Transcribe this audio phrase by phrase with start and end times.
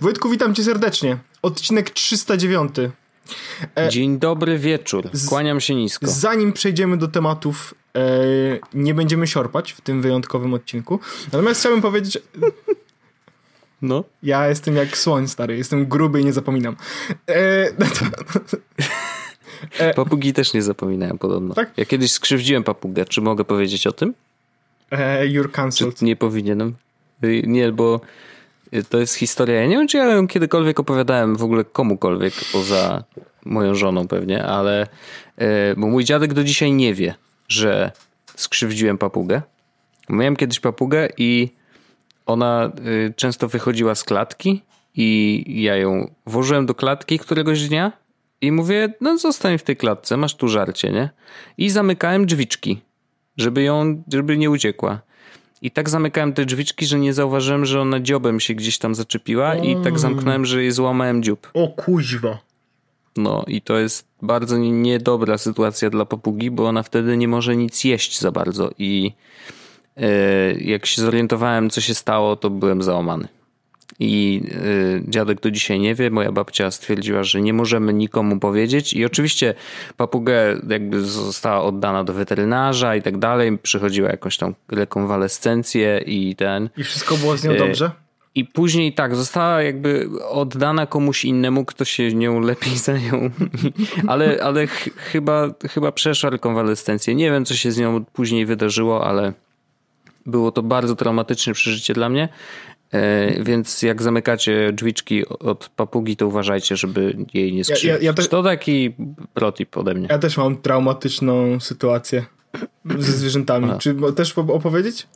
[0.00, 1.18] Wojtku, witam cię serdecznie.
[1.42, 2.72] Odcinek 309.
[3.76, 5.10] E, Dzień dobry wieczór.
[5.28, 6.06] Kłaniam się nisko.
[6.06, 8.00] Zanim przejdziemy do tematów, e,
[8.74, 11.00] nie będziemy siorpać w tym wyjątkowym odcinku.
[11.32, 12.18] Natomiast chciałbym powiedzieć.
[13.82, 14.04] No.
[14.22, 15.56] Ja jestem jak słoń, stary.
[15.56, 16.76] Jestem gruby i nie zapominam.
[17.28, 18.04] E, no to...
[19.84, 21.54] e, Papugi też nie zapominają podobno.
[21.54, 21.70] Tak?
[21.76, 23.04] Ja kiedyś skrzywdziłem papugę.
[23.04, 24.14] Czy mogę powiedzieć o tym?
[24.90, 25.98] E, you're cancelled.
[25.98, 26.74] Czy nie powinienem?
[27.24, 28.00] Y, nie, bo
[28.88, 29.60] to jest historia.
[29.60, 33.04] Ja nie wiem, czy ja ją kiedykolwiek opowiadałem w ogóle komukolwiek, poza
[33.44, 34.86] moją żoną pewnie, ale
[35.36, 37.14] e, bo mój dziadek do dzisiaj nie wie,
[37.48, 37.92] że
[38.36, 39.42] skrzywdziłem papugę.
[40.08, 41.48] Miałem kiedyś papugę i
[42.26, 44.62] ona y, często wychodziła z klatki
[44.94, 47.92] i ja ją włożyłem do klatki któregoś dnia
[48.40, 51.10] i mówię, no zostań w tej klatce, masz tu żarcie, nie?
[51.58, 52.80] I zamykałem drzwiczki,
[53.36, 55.00] żeby ją, żeby nie uciekła.
[55.62, 59.56] I tak zamykałem te drzwiczki, że nie zauważyłem, że ona dziobem się gdzieś tam zaczepiła
[59.56, 61.50] i tak zamknąłem, że jej złamałem dziób.
[61.54, 62.38] O kuźwa.
[63.16, 67.84] No i to jest bardzo niedobra sytuacja dla papugi, bo ona wtedy nie może nic
[67.84, 69.12] jeść za bardzo i
[69.96, 70.04] yy,
[70.60, 73.28] jak się zorientowałem, co się stało, to byłem załamany.
[74.00, 76.10] I y, dziadek do dzisiaj nie wie.
[76.10, 78.92] Moja babcia stwierdziła, że nie możemy nikomu powiedzieć.
[78.92, 79.54] I oczywiście
[79.96, 83.58] papugę jakby została oddana do weterynarza i tak dalej.
[83.58, 86.70] Przychodziła jakąś tam rekonwalescencję i ten.
[86.76, 87.90] I wszystko było z nią y, dobrze?
[88.34, 93.30] I później tak, została jakby oddana komuś innemu, kto się nią lepiej zajął.
[94.06, 97.14] ale ale ch chyba, chyba przeszła rekonwalescencję.
[97.14, 99.32] Nie wiem, co się z nią później wydarzyło, ale
[100.26, 102.28] było to bardzo traumatyczne przeżycie dla mnie.
[102.92, 107.84] E, więc jak zamykacie drzwiczki od papugi, to uważajcie, żeby jej nie skrzywić.
[107.84, 108.24] Ja, ja, ja te...
[108.24, 108.94] To taki
[109.34, 110.08] protip ode mnie.
[110.10, 112.24] Ja też mam traumatyczną sytuację
[112.98, 113.70] ze zwierzętami.
[113.78, 115.06] Czy też opowiedzieć?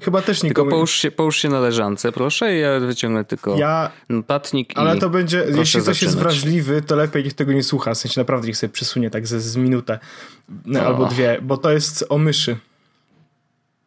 [0.00, 0.64] Chyba też nikomu...
[0.64, 3.90] Tylko połóż się, połóż się na leżance, proszę, i ja wyciągnę tylko ja...
[4.08, 7.94] notatnik Ale to będzie, jeśli ktoś jest wrażliwy, to lepiej niech tego nie słucha.
[7.94, 9.98] W sensie naprawdę niech sobie przesunie tak ze, z minutę
[10.66, 12.56] no, albo dwie, bo to jest o myszy.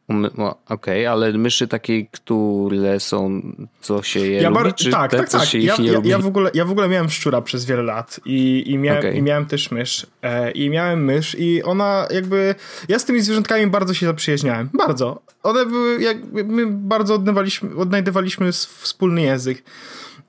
[0.09, 3.41] Okej, okay, ale myszy takie, które są,
[3.81, 5.53] co się je ja lubi, czy tak, te, tak, tak.
[5.53, 8.77] ja, ja, ja, w ogóle, ja w ogóle miałem szczura przez wiele lat i, i,
[8.77, 9.13] miałem, okay.
[9.13, 10.07] i miałem też mysz.
[10.21, 12.55] E, I miałem mysz i ona jakby,
[12.87, 14.69] ja z tymi zwierzątkami bardzo się zaprzyjaźniałem.
[14.73, 15.21] Bardzo.
[15.43, 19.63] One były, jakby, my bardzo odnajdywaliśmy, odnajdywaliśmy wspólny język.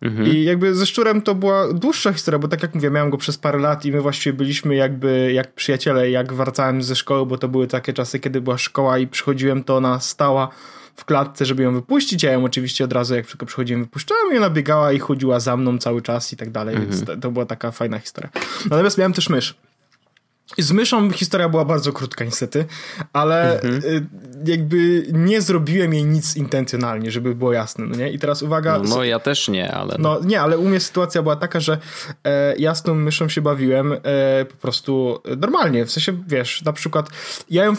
[0.02, 0.26] Mhm.
[0.26, 3.38] I jakby ze szczurem to była dłuższa historia, bo tak jak mówię, miałem go przez
[3.38, 7.48] parę lat i my właściwie byliśmy jakby jak przyjaciele, jak wracałem ze szkoły, bo to
[7.48, 10.48] były takie czasy, kiedy była szkoła i przychodziłem, to ona stała
[10.96, 12.22] w klatce, żeby ją wypuścić.
[12.22, 15.56] Ja ją oczywiście od razu, jak tylko przychodziłem, wypuszczałem i ona biegała i chodziła za
[15.56, 16.90] mną cały czas i tak dalej, mhm.
[16.90, 18.30] więc to, to była taka fajna historia.
[18.70, 19.54] Natomiast miałem też mysz.
[20.58, 22.64] Z myszą historia była bardzo krótka niestety,
[23.12, 23.84] ale mhm.
[23.84, 24.06] Y,
[24.44, 28.12] jakby nie zrobiłem jej nic intencjonalnie, żeby było jasne, no nie?
[28.12, 28.78] I teraz uwaga...
[28.78, 29.96] No, no ja też nie, ale...
[29.98, 30.18] No.
[30.20, 31.78] no nie, ale u mnie sytuacja była taka, że
[32.24, 33.98] e, ja z tą myszą się bawiłem e,
[34.44, 37.08] po prostu normalnie, w sensie, wiesz, na przykład
[37.50, 37.76] ja ją, e,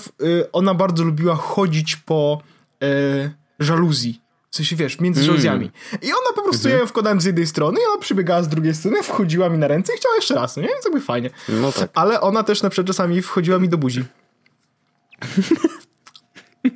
[0.52, 2.42] ona bardzo lubiła chodzić po
[2.84, 4.21] e, żaluzji,
[4.52, 5.66] w sensie, wiesz, między żaluzjami.
[5.66, 6.02] Mm.
[6.02, 6.80] I ona po prostu, mm -hmm.
[6.80, 9.68] ja ją wkładałem z jednej strony i ona przybiegała z drugiej strony, wchodziła mi na
[9.68, 10.68] ręce i chciała jeszcze raz, no nie?
[10.68, 11.30] Więc jakby fajnie.
[11.50, 11.90] No tak.
[11.94, 14.04] Ale ona też na przykład czasami wchodziła mi do buzi.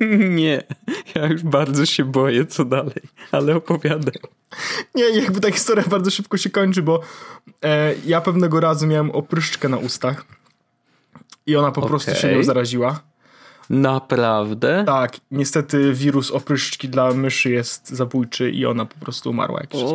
[0.38, 0.62] nie,
[1.14, 4.14] ja już bardzo się boję, co dalej, ale opowiadam.
[4.94, 7.00] Nie, jakby ta historia bardzo szybko się kończy, bo
[7.64, 10.24] e, ja pewnego razu miałem opryszczkę na ustach
[11.46, 11.88] i ona po okay.
[11.88, 13.00] prostu się nią zaraziła.
[13.70, 14.84] Naprawdę?
[14.86, 19.90] Tak, niestety wirus opryszczki dla myszy jest zabójczy i ona po prostu umarła jakiś czas.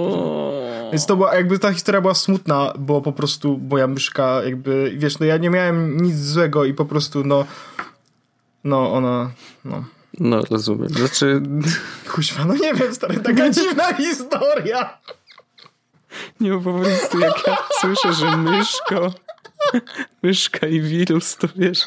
[0.91, 5.19] Więc to była, jakby ta historia była smutna, bo po prostu moja myszka jakby, wiesz,
[5.19, 7.45] no ja nie miałem nic złego i po prostu no,
[8.63, 9.31] no ona,
[9.65, 9.83] no.
[10.19, 10.89] No, rozumiem.
[10.89, 11.41] Znaczy...
[12.11, 14.97] Kuźwa, no nie wiem, stary, taka dziwna historia.
[16.39, 19.13] Nie, po prostu jak ja słyszę, że myszko,
[20.23, 21.85] myszka i wirus, to wiesz...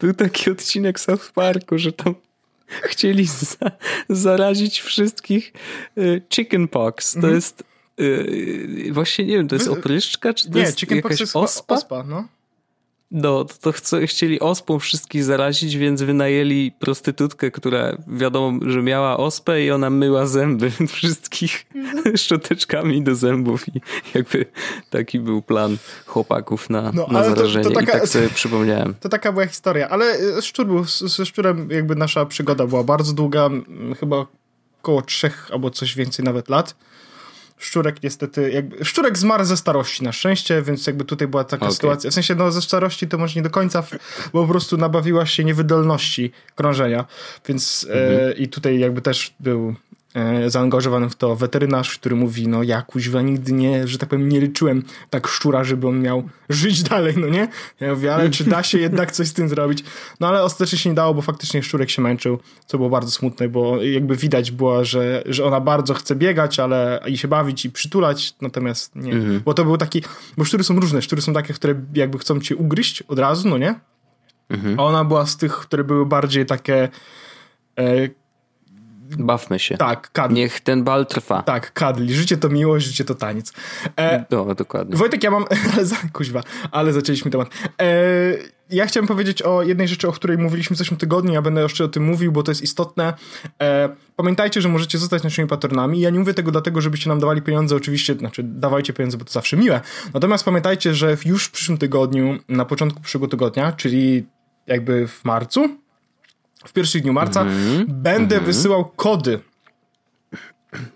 [0.00, 2.14] Był taki odcinek South Parku, że tam
[2.82, 3.70] chcieli za,
[4.08, 5.52] zarazić wszystkich
[5.98, 7.12] y, chickenpox.
[7.12, 7.34] To mm -hmm.
[7.34, 7.64] jest
[8.00, 11.74] y, właśnie, nie wiem, to jest opryszczka, czy to nie, jest jakaś jest ospa?
[11.74, 12.28] ospa no.
[13.10, 19.64] No, to, to chcieli ospą wszystkich zarazić, więc wynajęli prostytutkę, która wiadomo, że miała ospę
[19.64, 21.66] i ona myła zęby wszystkich
[22.22, 23.80] szczoteczkami do zębów i
[24.14, 24.46] jakby
[24.90, 25.76] taki był plan
[26.06, 28.94] chłopaków na, no, na zarażenie to, to taka, i tak sobie przypomniałem.
[29.00, 33.50] To taka była historia, ale szczur był, ze szczurem jakby nasza przygoda była bardzo długa,
[34.00, 34.26] chyba
[34.82, 36.74] około trzech albo coś więcej nawet lat.
[37.58, 41.74] Szczurek niestety, jakby, Szczurek zmarł ze starości na szczęście, więc jakby tutaj była taka okay.
[41.74, 43.82] sytuacja, w sensie no ze starości to może nie do końca,
[44.32, 47.04] bo po prostu nabawiła się niewydolności krążenia,
[47.48, 48.30] więc e, mhm.
[48.30, 49.74] e, i tutaj jakby też był
[50.46, 54.40] zaangażowany w to weterynarz, który mówi, no ja kuźwa nigdy nie, że tak powiem, nie
[54.40, 57.48] liczyłem tak szczura, żeby on miał żyć dalej, no nie?
[57.80, 59.84] Ja mówię, ale czy da się jednak coś z tym zrobić?
[60.20, 63.48] No ale ostatecznie się nie dało, bo faktycznie szczurek się męczył, co było bardzo smutne,
[63.48, 67.70] bo jakby widać było, że, że ona bardzo chce biegać, ale i się bawić i
[67.70, 69.12] przytulać, natomiast nie.
[69.12, 69.40] Mhm.
[69.44, 70.02] Bo to był taki,
[70.36, 73.58] bo szczury są różne, szczury są takie, które jakby chcą cię ugryźć od razu, no
[73.58, 73.74] nie?
[74.50, 74.80] Mhm.
[74.80, 76.88] A ona była z tych, które były bardziej takie
[77.78, 78.08] e,
[79.18, 79.76] Bawmy się.
[79.76, 80.36] Tak, kadli.
[80.36, 81.42] Niech ten bal trwa.
[81.42, 82.14] Tak, kadli.
[82.14, 83.52] Życie to miłość, życie to taniec.
[83.98, 84.96] E, no, dokładnie.
[84.96, 85.44] Wojtek, ja mam...
[86.12, 87.48] Kuźwa, ale zaczęliśmy temat.
[87.82, 87.86] E,
[88.70, 91.32] ja chciałem powiedzieć o jednej rzeczy, o której mówiliśmy w zeszłym tygodniu.
[91.32, 93.14] Ja będę jeszcze o tym mówił, bo to jest istotne.
[93.62, 96.00] E, pamiętajcie, że możecie zostać naszymi patronami.
[96.00, 97.76] Ja nie mówię tego dlatego, żebyście nam dawali pieniądze.
[97.76, 99.80] Oczywiście, znaczy dawajcie pieniądze, bo to zawsze miłe.
[100.14, 104.26] Natomiast pamiętajcie, że już w przyszłym tygodniu, na początku przyszłego tygodnia, czyli
[104.66, 105.78] jakby w marcu,
[106.66, 107.84] w pierwszych dniu marca, mm -hmm.
[107.88, 108.46] będę mm -hmm.
[108.46, 109.40] wysyłał kody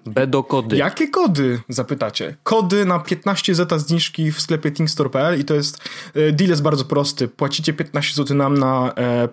[0.06, 0.77] Bedo kody.
[0.77, 1.61] Jakie kody?
[1.69, 2.37] Zapytacie.
[2.43, 6.85] Kody na 15 zeta zniżki w sklepie Thinkstore.pl i to jest, e, deal jest bardzo
[6.85, 7.29] prosty.
[7.29, 9.29] Płacicie 15 zł nam na e,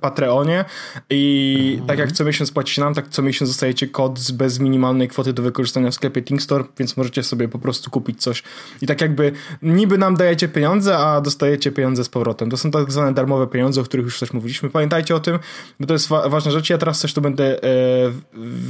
[0.00, 0.64] Patreonie
[1.10, 1.88] i mhm.
[1.88, 5.32] tak jak co miesiąc płacicie nam, tak co miesiąc dostajecie kod z bez minimalnej kwoty
[5.32, 8.42] do wykorzystania w sklepie Thinkstore, więc możecie sobie po prostu kupić coś.
[8.82, 9.32] I tak jakby
[9.62, 12.50] niby nam dajecie pieniądze, a dostajecie pieniądze z powrotem.
[12.50, 14.70] To są tak zwane darmowe pieniądze, o których już coś mówiliśmy.
[14.70, 15.38] Pamiętajcie o tym,
[15.80, 16.70] bo to jest wa ważna rzecz.
[16.70, 17.68] Ja teraz też to będę e,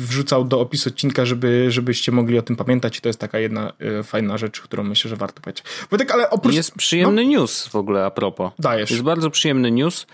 [0.09, 3.39] wrzucał do opisu odcinka odcinka, żeby, żebyście mogli o tym pamiętać i to jest taka
[3.39, 5.65] jedna y, fajna rzecz, którą myślę, że warto powiedzieć.
[5.91, 6.55] Wojtek, ale oprócz...
[6.55, 7.31] Jest przyjemny no?
[7.31, 8.53] news w ogóle a propos.
[8.59, 8.91] Dajesz.
[8.91, 10.07] Jest bardzo przyjemny news,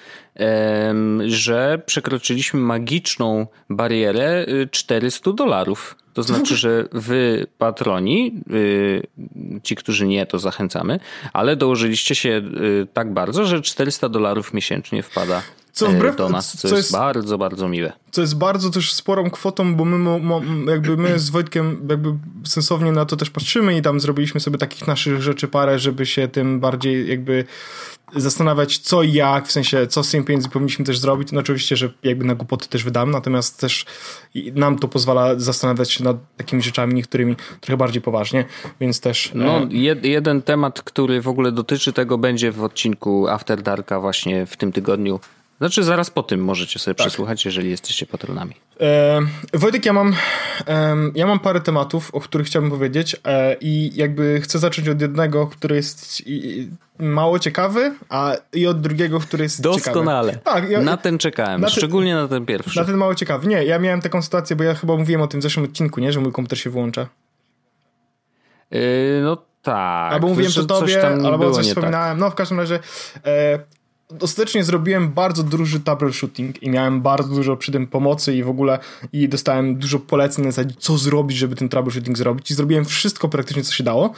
[1.26, 5.96] że przekroczyliśmy magiczną barierę 400 y, dolarów.
[6.14, 9.06] To znaczy, że wy, patroni, y,
[9.62, 11.00] ci, którzy nie, to zachęcamy,
[11.32, 12.42] ale dołożyliście się
[12.92, 16.76] tak bardzo, że 400 dolarów miesięcznie wpada co e, wbrew, do nas, co, co jest,
[16.76, 17.92] jest, bardzo, bardzo miłe.
[18.10, 20.20] Co jest bardzo też sporą kwotą, bo my
[20.70, 22.14] jakby my z Wojtkiem jakby
[22.44, 26.28] sensownie na to też patrzymy i tam zrobiliśmy sobie takich naszych rzeczy parę, żeby się
[26.28, 27.44] tym bardziej jakby
[28.16, 31.32] zastanawiać co i jak, w sensie co z tym pieniędzy powinniśmy też zrobić.
[31.32, 33.84] No oczywiście, że jakby na głupoty też wydam, natomiast też
[34.54, 38.44] nam to pozwala zastanawiać się nad takimi rzeczami niektórymi trochę bardziej poważnie,
[38.80, 39.30] więc też...
[39.34, 39.68] No, e...
[40.02, 44.72] jeden temat, który w ogóle dotyczy tego będzie w odcinku After Darka właśnie w tym
[44.72, 45.20] tygodniu
[45.62, 47.06] znaczy zaraz po tym możecie sobie tak.
[47.06, 48.54] przesłuchać, jeżeli jesteście patronami.
[48.80, 49.20] E,
[49.54, 50.14] Wojtek, ja mam,
[50.68, 55.00] e, ja mam parę tematów, o których chciałbym powiedzieć e, i jakby chcę zacząć od
[55.00, 56.68] jednego, który jest i,
[56.98, 60.32] mało ciekawy, a i od drugiego, który jest Doskonale.
[60.32, 60.60] ciekawy.
[60.60, 62.78] Tak, ja, na ten czekałem, na szczególnie na ten pierwszy.
[62.78, 63.46] Na ten mało ciekawy.
[63.46, 66.12] Nie, ja miałem taką sytuację, bo ja chyba mówiłem o tym w zeszłym odcinku, nie,
[66.12, 67.06] że mój komputer się włącza.
[68.70, 68.80] Yy,
[69.22, 70.12] no tak.
[70.12, 72.16] Albo mówiłem to tobie, albo coś wspominałem.
[72.16, 72.20] Tak.
[72.20, 72.78] No w każdym razie
[73.26, 73.58] e,
[74.20, 78.78] ostatecznie zrobiłem bardzo duży troubleshooting i miałem bardzo dużo przy tym pomocy i w ogóle
[79.12, 83.28] i dostałem dużo poleceń na zasadzie, co zrobić, żeby ten troubleshooting zrobić i zrobiłem wszystko
[83.28, 84.12] praktycznie, co się dało.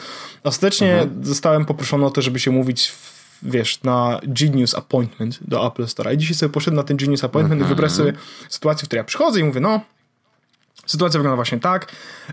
[0.45, 1.25] Ostatecznie mhm.
[1.25, 6.15] zostałem poproszony o to, żeby się mówić w, wiesz, na Genius Appointment do Apple Store.
[6.15, 7.69] I dzisiaj sobie poszedłem na ten Genius Appointment mhm.
[7.69, 8.13] i wybrałem sobie
[8.49, 9.81] sytuację, w której ja przychodzę i mówię, no
[10.87, 11.93] Sytuacja wygląda właśnie tak.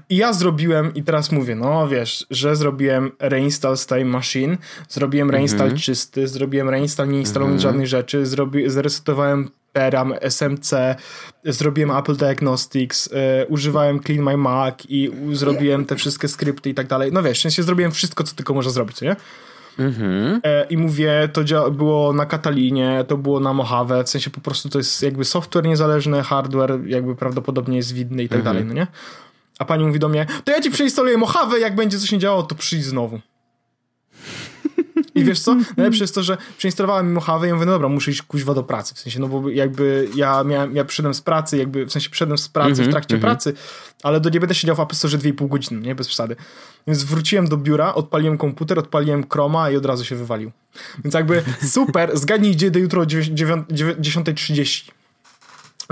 [0.10, 4.58] I ja zrobiłem, i teraz mówię, no wiesz, że zrobiłem reinstall z tej machine,
[4.90, 5.36] zrobiłem mhm.
[5.36, 5.82] reinstall mm -hmm.
[5.82, 7.72] czysty, zrobiłem reinstall nie instalując mm -hmm.
[7.72, 10.74] żadnych rzeczy, zrobi, zresetowałem PRAM, SMC,
[11.46, 13.12] zrobiłem Apple Diagnostics, y,
[13.48, 17.12] używałem Clean My Mac i zrobiłem te wszystkie skrypty i tak dalej.
[17.14, 19.16] No wiesz, w sensie zrobiłem wszystko, co tylko można zrobić, nie?
[19.80, 20.42] Mhm.
[20.44, 24.70] E, I mówię, to było na Katalinie, to było na Mojave, w sensie po prostu
[24.70, 28.56] to jest jakby software niezależny, hardware jakby prawdopodobnie jest widny i tak mhm.
[28.56, 28.88] dalej, no nie?
[29.60, 32.44] A pani mówi do mnie, to ja ci przeinstaluję Mojave, jak będzie coś nie działało,
[32.44, 33.20] to przyjdź znowu.
[35.22, 35.58] I wiesz co?
[35.78, 38.64] Najlepsze jest to, że przeinstalowałem mi Mojave i mówię, no dobra, muszę iść kuźwa do
[38.64, 38.96] pracy.
[38.96, 42.38] W sensie, no bo jakby ja miałem, ja przyszedłem z pracy, jakby, w sensie przyszedłem
[42.38, 43.26] z pracy mm -hmm, w trakcie mm -hmm.
[43.26, 43.54] pracy,
[44.04, 45.96] ale do nie będę siedział w Apple Store 2,5 godziny, nie?
[45.96, 46.36] Bez przesady.
[46.88, 50.52] Więc wróciłem do biura, odpaliłem komputer, odpaliłem Chroma i od razu się wywalił.
[51.04, 54.92] Więc jakby super, zgadnij gdzie do jutro o 10.30.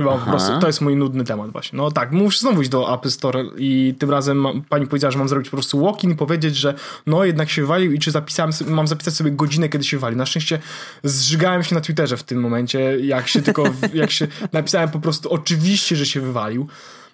[0.04, 1.78] Po prostu to jest mój nudny temat właśnie.
[1.78, 5.30] No tak, muszę znowu iść do Apple Store i tym razem pani powiedziała, że mam
[5.30, 6.74] zrobić po prostu walk-in i powiedzieć, że
[7.08, 10.16] no jednak się wywalił i czy zapisałem sobie, mam zapisać sobie godzinę, kiedy się wywali.
[10.16, 10.60] Na szczęście
[11.04, 13.64] zżygałem się na Twitterze w tym momencie, jak się tylko,
[13.94, 16.68] jak się napisałem po prostu oczywiście, że się wywalił.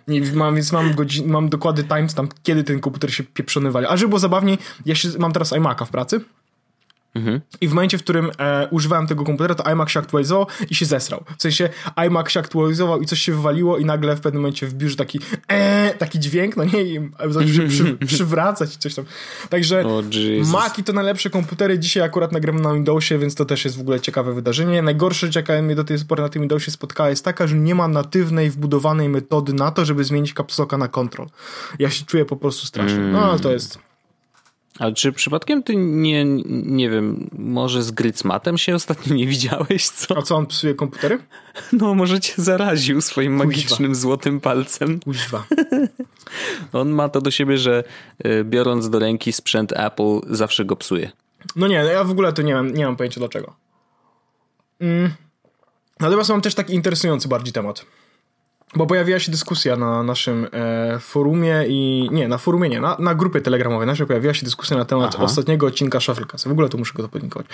[0.07, 3.85] I mam, więc mam, godzin, mam dokładny timestamp, kiedy ten komputer się pieprzony wali.
[3.89, 6.21] A żeby było zabawniej, ja się, mam teraz iMac'a w pracy
[7.15, 7.41] Mhm.
[7.61, 10.85] I w momencie, w którym e, używałem tego komputera, to iMac się aktualizował i się
[10.85, 11.23] zesrał.
[11.37, 14.73] W sensie iMac się aktualizował i coś się wywaliło i nagle w pewnym momencie w
[14.73, 19.05] biurze taki e, taki dźwięk, no nie, i zaczął się przy, przywracać i coś tam.
[19.49, 20.01] Także oh,
[20.51, 21.79] Mac i to najlepsze komputery.
[21.79, 24.81] Dzisiaj akurat nagram na Windowsie, więc to też jest w ogóle ciekawe wydarzenie.
[24.81, 27.87] Najgorsze, jaka mnie do tej pory na tym Windowsie spotkała, jest taka, że nie ma
[27.87, 31.27] natywnej, wbudowanej metody na to, żeby zmienić kapsloka na control.
[31.79, 32.99] Ja się czuję po prostu strasznie.
[32.99, 33.79] No, ale to jest
[34.79, 40.17] ale czy przypadkiem ty nie, nie wiem, może z Grycmatem się ostatnio nie widziałeś, co?
[40.17, 41.19] A co, on psuje komputery?
[41.73, 44.99] No, może cię zaraził swoim magicznym złotym palcem.
[44.99, 45.45] Kuźwa.
[46.73, 47.83] on ma to do siebie, że
[48.25, 51.11] y, biorąc do ręki sprzęt Apple zawsze go psuje.
[51.55, 53.55] No nie, ja w ogóle to nie mam, nie mam pojęcia dlaczego.
[54.79, 55.11] Mm.
[55.99, 57.85] Natomiast mam też taki interesujący bardziej temat.
[58.75, 62.09] Bo pojawiła się dyskusja na naszym e, forumie i...
[62.11, 65.23] Nie, na forumie nie, na, na grupie telegramowej naszej pojawiła się dyskusja na temat Aha.
[65.23, 66.47] ostatniego odcinka Shufflecast.
[66.47, 67.47] W ogóle to muszę go podlinkować.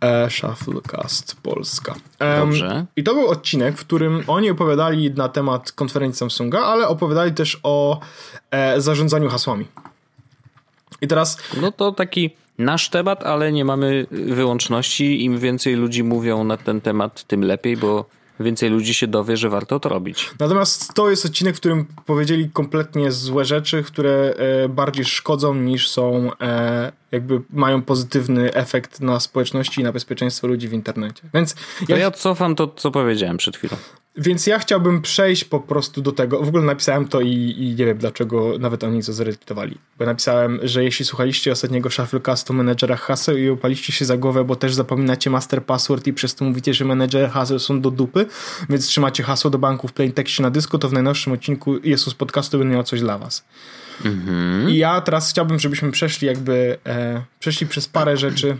[0.00, 1.94] E, Shufflecast Polska.
[2.18, 2.86] E, Dobrze.
[2.96, 7.60] I to był odcinek, w którym oni opowiadali na temat konferencji Samsunga, ale opowiadali też
[7.62, 8.00] o
[8.50, 9.64] e, zarządzaniu hasłami.
[11.00, 11.38] I teraz...
[11.60, 15.24] No to taki nasz temat, ale nie mamy wyłączności.
[15.24, 18.04] Im więcej ludzi mówią na ten temat, tym lepiej, bo
[18.42, 20.30] więcej ludzi się dowie, że warto to robić.
[20.38, 25.88] Natomiast to jest odcinek, w którym powiedzieli kompletnie złe rzeczy, które e, bardziej szkodzą niż
[25.88, 31.22] są, e, jakby mają pozytywny efekt na społeczności i na bezpieczeństwo ludzi w internecie.
[31.34, 31.54] Więc
[31.88, 33.76] ja, ja cofam to, co powiedziałem przed chwilą.
[34.16, 36.42] Więc ja chciałbym przejść po prostu do tego.
[36.42, 39.78] W ogóle napisałem to i, i nie wiem dlaczego nawet oni to zredyktowali.
[39.98, 44.56] Bo napisałem, że jeśli słuchaliście ostatniego Shufflecastu menedżera haseł i opaliście się za głowę, bo
[44.56, 48.26] też zapominacie master password i przez to mówicie, że menedżery haseł są do dupy,
[48.68, 52.58] więc trzymacie hasło do banku w plaintekście na dysku, to w najnowszym odcinku Jezus Podcastu
[52.58, 53.44] będę miał coś dla was.
[54.04, 54.70] Mhm.
[54.70, 58.56] I ja teraz chciałbym, żebyśmy przeszli jakby, e, przeszli przez parę rzeczy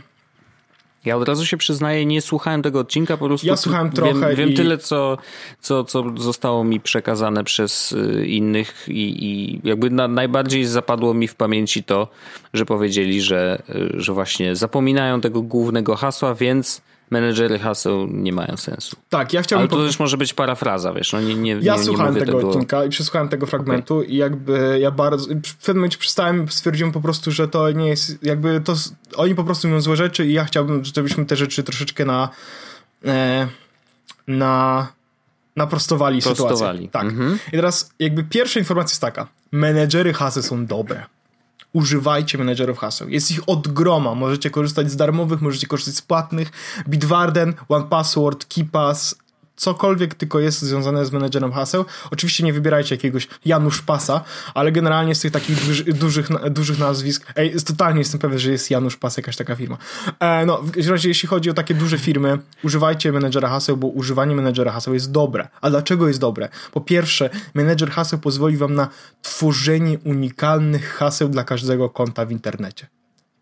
[1.04, 3.46] ja od razu się przyznaję, nie słuchałem tego odcinka, po prostu.
[3.46, 4.12] Ja słuchałem trochę.
[4.12, 4.54] Wiem, wiem i...
[4.54, 5.18] tyle, co,
[5.60, 11.28] co, co zostało mi przekazane przez y, innych, i, i jakby na, najbardziej zapadło mi
[11.28, 12.08] w pamięci to,
[12.54, 16.82] że powiedzieli, że, y, że właśnie zapominają tego głównego hasła, więc
[17.12, 18.96] menedżery haseł nie mają sensu.
[19.08, 19.62] Tak, ja chciałbym...
[19.62, 19.86] Ale to po...
[19.86, 22.88] też może być parafraza, wiesz, no nie, nie Ja nie, słuchałem tego, tego, odcinka i
[22.88, 24.08] przesłuchałem tego fragmentu okay.
[24.08, 25.26] i jakby ja bardzo...
[25.26, 28.24] W pewnym momencie przestałem, stwierdziłem po prostu, że to nie jest...
[28.24, 28.74] Jakby to...
[29.16, 32.28] Oni po prostu mówią złe rzeczy i ja chciałbym, żebyśmy te rzeczy troszeczkę na...
[33.04, 33.48] E,
[34.28, 34.86] na
[35.56, 36.56] naprostowali, Prostowali.
[36.56, 36.88] sytuację.
[36.88, 37.04] Tak.
[37.04, 37.38] Mhm.
[37.48, 39.26] I teraz jakby pierwsza informacja jest taka.
[39.52, 41.04] Menedżery haseł są dobre
[41.72, 43.08] używajcie menedżerów haseł.
[43.08, 44.14] Jest ich od groma.
[44.14, 46.50] Możecie korzystać z darmowych, możecie korzystać z płatnych.
[46.88, 49.14] Bitwarden, OnePassword, KeePass,
[49.62, 51.84] cokolwiek tylko jest związane z menedżerem haseł.
[52.10, 57.32] Oczywiście nie wybierajcie jakiegoś Janusz Pasa, ale generalnie z tych takich duży, dużych, dużych nazwisk,
[57.36, 59.78] ej, totalnie jestem pewien, że jest Janusz Pas, jakaś taka firma.
[60.20, 64.34] E, no, w razie jeśli chodzi o takie duże firmy, używajcie menedżera haseł, bo używanie
[64.34, 65.48] menedżera haseł jest dobre.
[65.60, 66.48] A dlaczego jest dobre?
[66.72, 68.88] Po pierwsze, menedżer haseł pozwoli wam na
[69.22, 72.86] tworzenie unikalnych haseł dla każdego konta w internecie.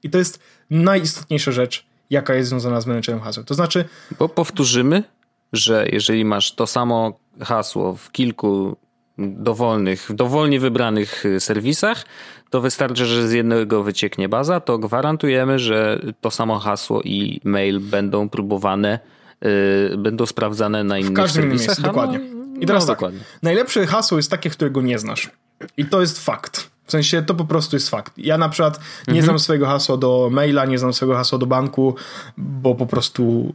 [0.03, 3.45] I to jest najistotniejsza rzecz, jaka jest związana z menedżerem haseł.
[3.45, 3.85] To znaczy...
[4.19, 5.03] Bo powtórzymy,
[5.52, 8.76] że jeżeli masz to samo hasło w kilku
[9.19, 12.04] dowolnych, dowolnie wybranych y, serwisach,
[12.50, 17.80] to wystarczy, że z jednego wycieknie baza, to gwarantujemy, że to samo hasło i mail
[17.80, 18.99] będą próbowane,
[19.40, 21.66] yy, będą sprawdzane na innych w każdym serwisach.
[21.66, 22.21] Miejscu, dokładnie.
[22.61, 23.21] I teraz no, tak, dokładnie.
[23.42, 25.30] najlepsze hasło jest takie, którego nie znasz.
[25.76, 26.71] I to jest fakt.
[26.85, 28.12] W sensie to po prostu jest fakt.
[28.16, 28.78] Ja na przykład
[29.09, 29.25] nie mhm.
[29.25, 31.95] znam swojego hasła do maila, nie znam swojego hasła do banku,
[32.37, 33.54] bo po prostu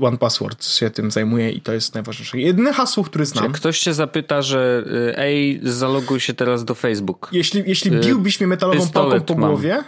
[0.00, 2.38] One Password się tym zajmuje i to jest najważniejsze.
[2.38, 3.46] Jedyne hasło, które znam.
[3.46, 7.28] Czy ktoś cię zapyta, że y, ej, zaloguj się teraz do Facebook.
[7.32, 9.84] Jeśli, jeśli y, biłbyś mnie metalową pałką po głowie, mam.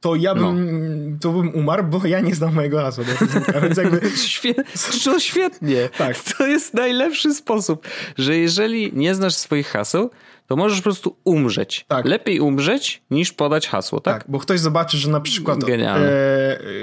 [0.00, 1.18] to ja bym, no.
[1.20, 3.04] to bym umarł, bo ja nie znam mojego hasła.
[3.62, 4.10] Więc jakby...
[4.16, 4.54] Świe...
[5.04, 5.88] To świetnie.
[5.98, 6.16] Tak.
[6.18, 7.88] To jest najlepszy sposób,
[8.18, 10.10] że jeżeli nie znasz swoich haseł,
[10.50, 11.84] to możesz po prostu umrzeć.
[11.88, 12.04] Tak.
[12.04, 14.22] Lepiej umrzeć niż podać hasło, tak?
[14.22, 15.66] Tak, bo ktoś zobaczy, że na przykład e,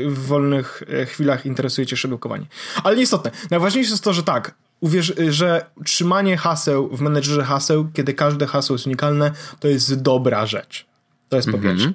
[0.05, 2.45] w wolnych e, chwilach interesuje cię szydełkowanie.
[2.83, 3.31] Ale nieistotne.
[3.51, 8.74] Najważniejsze jest to, że tak, uwierz, że trzymanie haseł w menedżerze haseł, kiedy każde hasło
[8.74, 10.86] jest unikalne, to jest dobra rzecz.
[11.29, 11.62] To jest po -hmm.
[11.62, 11.93] pierwsze.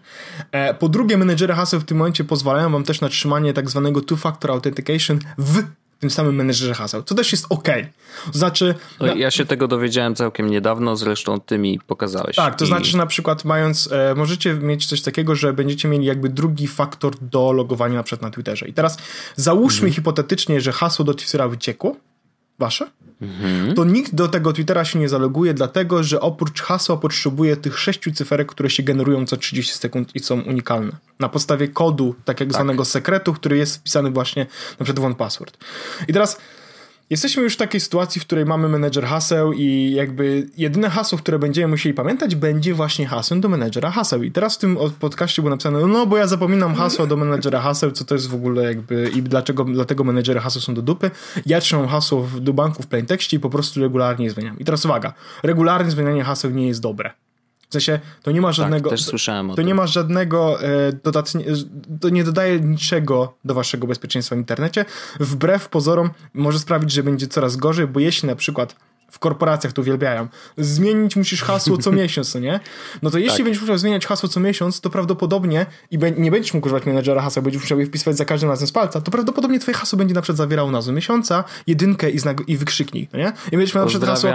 [0.52, 4.00] E, po drugie, menedżery haseł w tym momencie pozwalają wam też na trzymanie tak zwanego
[4.00, 5.62] two-factor authentication w
[6.02, 7.68] tym samym menedżerze haseł, co też jest ok.
[8.32, 8.74] Znaczy...
[9.00, 12.36] No, ja się tego dowiedziałem całkiem niedawno, zresztą ty mi pokazałeś.
[12.36, 12.68] Tak, to I...
[12.68, 16.66] znaczy, że na przykład mając, e, możecie mieć coś takiego, że będziecie mieli jakby drugi
[16.66, 18.68] faktor do logowania na przykład na Twitterze.
[18.68, 18.98] I teraz
[19.36, 19.94] załóżmy mhm.
[19.94, 21.96] hipotetycznie, że hasło do Twittera wyciekło
[22.58, 22.90] wasze,
[23.22, 23.74] mhm.
[23.74, 28.12] to nikt do tego Twittera się nie zaloguje, dlatego że oprócz hasła potrzebuje tych sześciu
[28.12, 30.92] cyferek, które się generują co 30 sekund i są unikalne.
[31.18, 32.54] Na podstawie kodu, tak jak tak.
[32.54, 34.46] zwanego sekretu, który jest wpisany właśnie
[34.78, 35.58] na przykład w OnePassword.
[36.08, 36.38] I teraz
[37.12, 41.38] Jesteśmy już w takiej sytuacji, w której mamy menedżer haseł i jakby jedyne hasło, które
[41.38, 44.22] będziemy musieli pamiętać, będzie właśnie hasłem do menedżera haseł.
[44.22, 47.90] I teraz w tym podcaście było napisane, no bo ja zapominam hasła do menedżera haseł,
[47.90, 51.10] co to jest w ogóle jakby i dlaczego dlatego menedżery haseł są do dupy.
[51.46, 54.58] Ja trzymam hasło do banku w plaintekście i po prostu regularnie zmieniam.
[54.58, 57.10] I teraz uwaga, regularne zmienianie haseł nie jest dobre.
[57.72, 58.90] W sensie, to nie ma tak, żadnego.
[58.90, 59.66] Tak, też słyszałem o to tym.
[59.66, 61.44] nie ma żadnego e, dodatnie,
[62.00, 64.84] to nie dodaje niczego do waszego bezpieczeństwa w internecie.
[65.20, 68.76] Wbrew pozorom może sprawić, że będzie coraz gorzej, bo jeśli na przykład
[69.12, 70.28] w korporacjach to uwielbiają.
[70.58, 72.60] Zmienić musisz hasło co miesiąc, no nie?
[73.02, 73.44] No to jeśli tak.
[73.44, 77.42] będziesz musiał zmieniać hasło co miesiąc, to prawdopodobnie i nie będziesz mógł używać menedżera hasła,
[77.42, 80.22] będziesz musiał je wpisywać za każdym razem z palca, to prawdopodobnie twoje hasło będzie na
[80.22, 83.32] przykład zawierało nazwę miesiąca, jedynkę i, znak, i wykrzyknik, no nie?
[83.52, 84.30] I będziesz miał na przykład hasło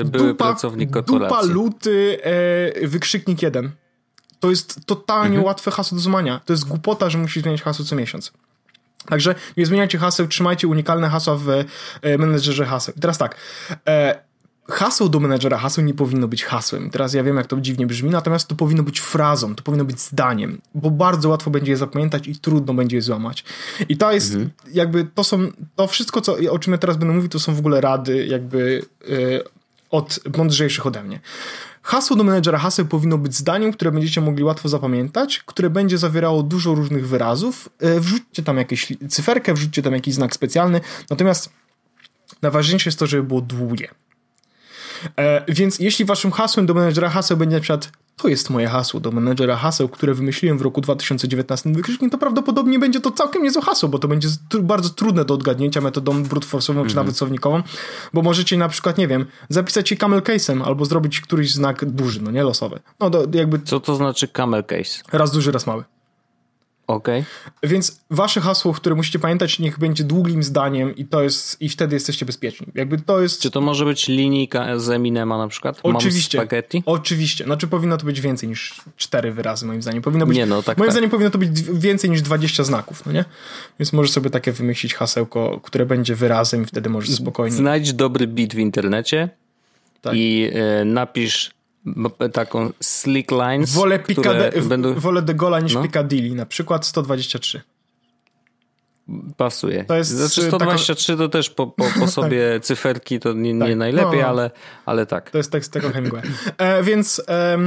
[0.00, 0.56] y, dupa,
[1.06, 3.70] dupa, luty, e, wykrzyknik jeden.
[4.40, 5.44] To jest totalnie mhm.
[5.44, 6.40] łatwe hasło do złamania.
[6.44, 8.32] To jest głupota, że musisz zmieniać hasło co miesiąc.
[9.06, 12.94] Także nie zmieniajcie haseł, trzymajcie unikalne hasła w e, menedżerze haseł.
[13.00, 13.36] Teraz tak,
[13.88, 14.22] e,
[14.68, 16.90] hasło do menedżera haseł nie powinno być hasłem.
[16.90, 20.00] Teraz ja wiem, jak to dziwnie brzmi, natomiast to powinno być frazą, to powinno być
[20.00, 23.44] zdaniem, bo bardzo łatwo będzie je zapamiętać i trudno będzie je złamać.
[23.88, 24.50] I to jest mhm.
[24.72, 27.58] jakby, to są, to wszystko, co, o czym ja teraz będę mówił, to są w
[27.58, 29.44] ogóle rady jakby yy,
[29.90, 31.20] od mądrzejszych ode mnie.
[31.82, 36.42] Hasło do menedżera haseł powinno być zdaniem, które będziecie mogli łatwo zapamiętać, które będzie zawierało
[36.42, 37.68] dużo różnych wyrazów.
[37.80, 41.50] E, wrzućcie tam jakąś cyferkę, wrzućcie tam jakiś znak specjalny, natomiast
[42.42, 43.88] najważniejsze jest to, żeby było długie.
[45.16, 49.00] E, więc jeśli waszym hasłem do menedżera haseł będzie na przykład to jest moje hasło
[49.00, 53.62] do menedżera haseł, które wymyśliłem w roku 2019 wykrzyknik, to prawdopodobnie będzie to całkiem niezłe
[53.62, 54.28] hasło, bo to będzie
[54.60, 56.86] bardzo trudne do odgadnięcia metodą brute force'ową mm -hmm.
[56.86, 57.06] czy mhm.
[57.06, 57.62] nawet słownikową,
[58.12, 62.22] bo możecie na przykład, nie wiem, zapisać je camel case'em albo zrobić któryś znak burzy,
[62.22, 62.80] no nie losowy.
[63.00, 63.58] No to jakby...
[63.58, 65.02] Co to znaczy camel case?
[65.12, 65.84] Raz duży, raz mały.
[66.92, 67.20] Okej.
[67.20, 67.70] Okay.
[67.70, 71.96] Więc wasze hasło, które musicie pamiętać, niech będzie długim zdaniem i to jest, i wtedy
[71.96, 72.66] jesteście bezpieczni.
[72.74, 73.40] Jakby to jest...
[73.40, 75.80] Czy to może być linijka z Eminema na przykład?
[75.82, 76.38] Oczywiście.
[76.38, 76.82] Mam spaghetti?
[76.86, 77.44] Oczywiście.
[77.44, 80.02] Znaczy powinno to być więcej niż cztery wyrazy moim zdaniem.
[80.02, 80.92] Powinno być, nie, no, tak, moim tak.
[80.92, 83.24] zdaniem powinno to być więcej niż 20 znaków, no nie?
[83.78, 87.56] Więc możesz sobie takie wymyślić hasełko, które będzie wyrazem i wtedy możesz spokojnie...
[87.56, 89.28] Znajdź dobry beat w internecie
[90.02, 90.14] tak.
[90.16, 91.50] i y, napisz
[92.32, 93.74] taką slick lines.
[93.74, 94.94] Wolę, Picad- będą...
[94.94, 95.82] wolę De Gola niż no?
[95.82, 97.60] Piccadilly, na przykład 123.
[99.36, 99.84] Pasuje.
[99.84, 102.64] To jest znaczy 123 to też po, po, po sobie tak.
[102.64, 103.76] cyferki to nie, nie tak.
[103.76, 104.50] najlepiej, no, ale,
[104.86, 105.30] ale tak.
[105.30, 106.22] To jest tekst tego Hemingway.
[106.58, 107.58] E, więc e,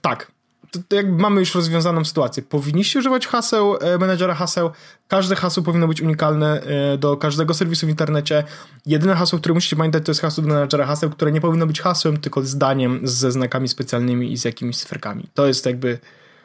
[0.00, 0.32] tak,
[0.72, 2.42] to, to jakby mamy już rozwiązaną sytuację.
[2.42, 4.70] Powinniście używać haseł, e, menedżera haseł.
[5.08, 8.44] Każde hasło powinno być unikalne e, do każdego serwisu w internecie.
[8.86, 11.80] Jedyne hasło, które musicie pamiętać, to jest hasło do menedżera haseł, które nie powinno być
[11.80, 15.28] hasłem, tylko zdaniem ze znakami specjalnymi i z jakimiś cyferkami.
[15.34, 15.98] To jest jakby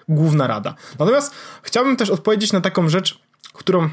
[0.10, 0.76] główna rada.
[1.00, 3.20] Natomiast chciałbym też odpowiedzieć na taką rzecz,
[3.54, 3.90] którą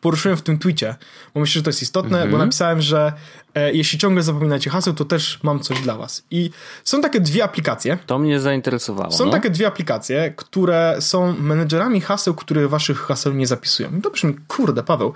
[0.00, 0.94] poruszyłem w tym tweetie,
[1.34, 2.32] bo myślę, że to jest istotne, mm -hmm.
[2.32, 3.12] bo napisałem, że
[3.54, 6.24] e, jeśli ciągle zapominacie haseł, to też mam coś dla was.
[6.30, 6.50] I
[6.84, 7.98] są takie dwie aplikacje.
[8.06, 9.12] To mnie zainteresowało.
[9.12, 9.30] Są no?
[9.30, 13.96] takie dwie aplikacje, które są menedżerami haseł, które waszych haseł nie zapisują.
[13.98, 15.12] I to brzmi, kurde, Paweł,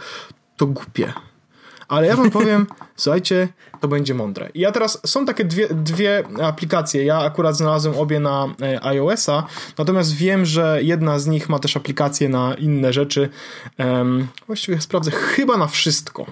[0.56, 1.12] to głupie.
[1.90, 3.48] Ale ja wam powiem, słuchajcie,
[3.80, 4.48] to będzie mądre.
[4.54, 9.46] I ja teraz, są takie dwie, dwie aplikacje, ja akurat znalazłem obie na e, iOS-a,
[9.78, 13.28] natomiast wiem, że jedna z nich ma też aplikacje na inne rzeczy.
[13.78, 16.26] Um, właściwie sprawdzę, chyba na wszystko.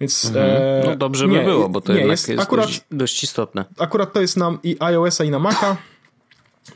[0.00, 0.46] Więc, mhm.
[0.46, 3.64] e, no dobrze nie, by było, bo to nie, jest, jest akurat, dość, dość istotne.
[3.78, 5.76] Akurat to jest na i iOS-a i na Maca.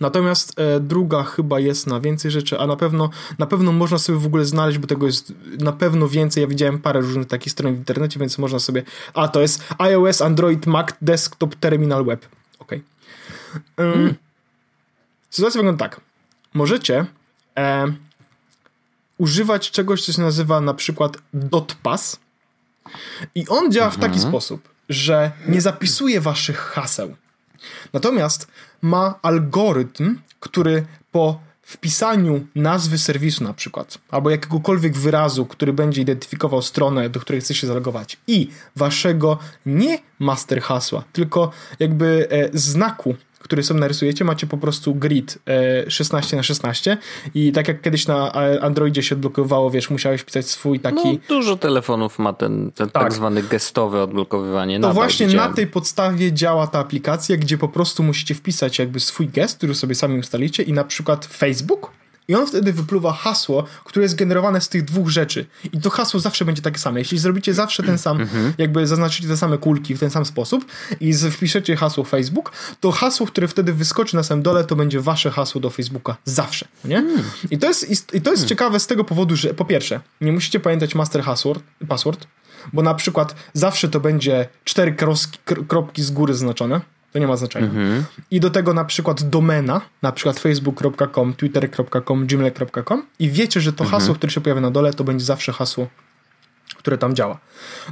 [0.00, 4.18] Natomiast e, druga chyba jest na więcej rzeczy, a na pewno na pewno można sobie
[4.18, 6.40] w ogóle znaleźć, bo tego jest na pewno więcej.
[6.40, 8.82] Ja widziałem parę różnych takich stron w internecie, więc można sobie.
[9.14, 12.26] A to jest iOS, Android, Mac, Desktop, Terminal Web.
[12.58, 12.72] Ok.
[13.76, 14.14] Hmm.
[15.30, 16.00] Sytuacja wygląda tak.
[16.54, 17.06] Możecie
[17.58, 17.92] e,
[19.18, 22.20] używać czegoś, co się nazywa na przykład dotpass
[23.34, 24.00] i on działa mhm.
[24.00, 24.30] w taki mhm.
[24.30, 27.16] sposób, że nie zapisuje waszych haseł.
[27.92, 28.46] Natomiast
[28.82, 36.62] ma algorytm, który po wpisaniu nazwy serwisu na przykład, albo jakiegokolwiek wyrazu, który będzie identyfikował
[36.62, 43.14] stronę, do której chce się zalogować i waszego nie master hasła, tylko jakby e, znaku
[43.40, 45.38] który sobie narysujecie, macie po prostu grid
[45.88, 46.96] 16 e, na 16
[47.34, 51.12] i tak jak kiedyś na Androidzie się odblokowało, wiesz, musiałeś pisać swój taki...
[51.12, 53.02] No, dużo telefonów ma ten, ten tak.
[53.02, 54.80] tak zwany gestowe odblokowywanie.
[54.80, 55.50] To właśnie widziałem.
[55.50, 59.74] na tej podstawie działa ta aplikacja, gdzie po prostu musicie wpisać jakby swój gest, który
[59.74, 61.99] sobie sami ustalicie i na przykład Facebook
[62.30, 65.46] I on wtedy wypluwa hasło, które jest generowane z tych dwóch rzeczy.
[65.72, 67.00] I to hasło zawsze będzie takie same.
[67.00, 68.52] Jeśli zrobicie zawsze ten sam, mhm.
[68.58, 70.64] jakby zaznaczycie te same kulki w ten sam sposób
[71.00, 75.30] i wpiszecie hasło Facebook, to hasło, które wtedy wyskoczy na samym dole, to będzie wasze
[75.30, 76.96] hasło do Facebooka zawsze, nie?
[76.96, 77.22] Hmm.
[77.50, 78.48] I to jest, i to jest hmm.
[78.48, 82.26] ciekawe z tego powodu, że po pierwsze, nie musicie pamiętać master password, password
[82.72, 84.96] bo na przykład zawsze to będzie cztery
[85.68, 86.80] kropki z góry zaznaczone,
[87.12, 87.66] to nie ma znaczenia.
[87.66, 88.04] Mhm.
[88.30, 93.84] I do tego na przykład domena, na przykład facebook.com, twitter.com, gmail.com i wiecie, że to
[93.84, 94.00] mhm.
[94.00, 95.88] hasło, które się pojawia na dole, to będzie zawsze hasło,
[96.76, 97.38] które tam działa.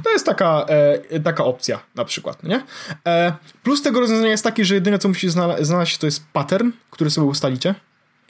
[0.03, 0.65] To jest taka,
[1.09, 2.63] e, taka opcja na przykład, nie?
[3.07, 5.29] E, plus tego rozwiązania jest taki, że jedyne, co musicie
[5.61, 7.75] znaleźć, to jest pattern, który sobie ustalicie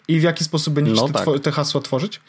[0.08, 1.40] i w jaki sposób będziecie no te, tak.
[1.44, 2.22] te hasła tworzyć.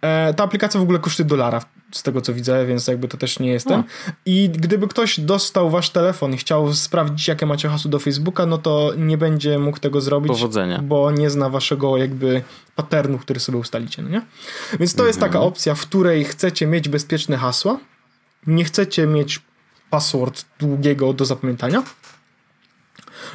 [0.00, 1.62] E, ta aplikacja w ogóle kosztuje dolara,
[1.92, 3.84] z tego co widzę, więc jakby to też nie jestem.
[4.06, 4.12] No.
[4.26, 8.58] I gdyby ktoś dostał wasz telefon i chciał sprawdzić, jakie macie hasło do Facebooka, no
[8.58, 10.78] to nie będzie mógł tego zrobić, Powodzenia.
[10.82, 12.42] bo nie zna waszego jakby
[12.76, 14.22] patternu, który sobie ustalicie, no nie?
[14.78, 15.06] Więc to mhm.
[15.06, 17.78] jest taka opcja, w której chcecie mieć bezpieczne hasła,
[18.46, 19.40] nie chcecie mieć
[19.90, 21.82] password długiego do zapamiętania,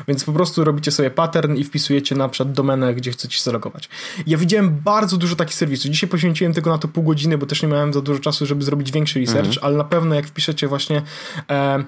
[0.07, 3.89] więc po prostu robicie sobie pattern i wpisujecie na przykład domenę, gdzie chcecie zalogować.
[4.27, 5.91] Ja widziałem bardzo dużo takich serwisów.
[5.91, 8.63] Dzisiaj poświęciłem tylko na to pół godziny, bo też nie miałem za dużo czasu, żeby
[8.63, 9.65] zrobić większy research, mhm.
[9.65, 11.01] ale na pewno jak wpiszecie właśnie
[11.49, 11.83] e,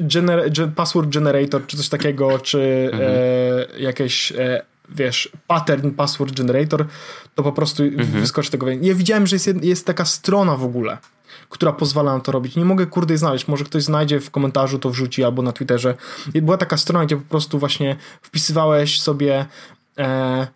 [0.00, 3.12] gener password generator, czy coś takiego, czy mhm.
[3.12, 6.86] e, jakieś e, wiesz, pattern password generator,
[7.34, 8.20] to po prostu mhm.
[8.20, 8.68] wyskoczy tego.
[8.68, 10.98] Ja widziałem, że jest, jest taka strona w ogóle,
[11.48, 12.56] która pozwala nam to robić.
[12.56, 15.94] Nie mogę kurde znaleźć, może ktoś znajdzie w komentarzu, to wrzuci albo na Twitterze.
[16.34, 19.46] Była taka strona, gdzie po prostu właśnie wpisywałeś sobie
[19.98, 20.46] e,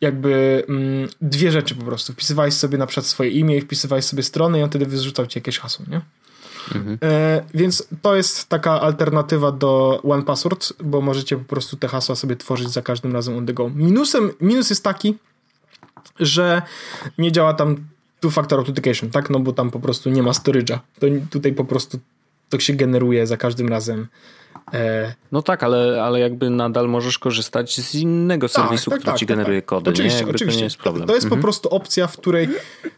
[0.00, 2.12] jakby mm, dwie rzeczy po prostu.
[2.12, 5.38] Wpisywałeś sobie na przykład swoje imię i wpisywałeś sobie stronę i on wtedy wyrzucał ci
[5.38, 6.00] jakieś hasło, nie?
[6.74, 6.98] Mhm.
[7.02, 12.14] E, więc to jest taka alternatywa do One Password, bo możecie po prostu te hasła
[12.14, 13.70] sobie tworzyć za każdym razem on the go.
[13.74, 15.18] Minusem, minus jest taki,
[16.20, 16.62] że
[17.18, 17.76] nie działa tam
[18.20, 19.30] two-factor authentication, tak?
[19.30, 20.78] No bo tam po prostu nie ma storage'a.
[21.00, 21.98] To tutaj po prostu
[22.48, 24.06] to się generuje za każdym razem.
[24.72, 25.14] E...
[25.32, 29.18] No tak, ale, ale jakby nadal możesz korzystać z innego tak, serwisu, tak, tak, który
[29.18, 29.68] ci tak, generuje tak.
[29.68, 29.90] kody.
[29.90, 30.30] Oczywiście, nie?
[30.30, 30.58] oczywiście.
[30.58, 31.06] To nie jest problem.
[31.06, 31.40] To jest mhm.
[31.40, 32.48] po prostu opcja, w której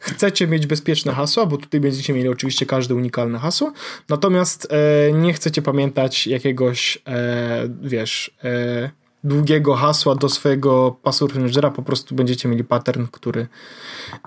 [0.01, 3.73] chcecie mieć bezpieczne hasła, bo tutaj będziecie mieli oczywiście każde unikalne hasło,
[4.09, 8.91] natomiast e, nie chcecie pamiętać jakiegoś, e, wiesz, e,
[9.25, 13.47] długiego hasła do swojego password managera, po prostu będziecie mieli pattern, który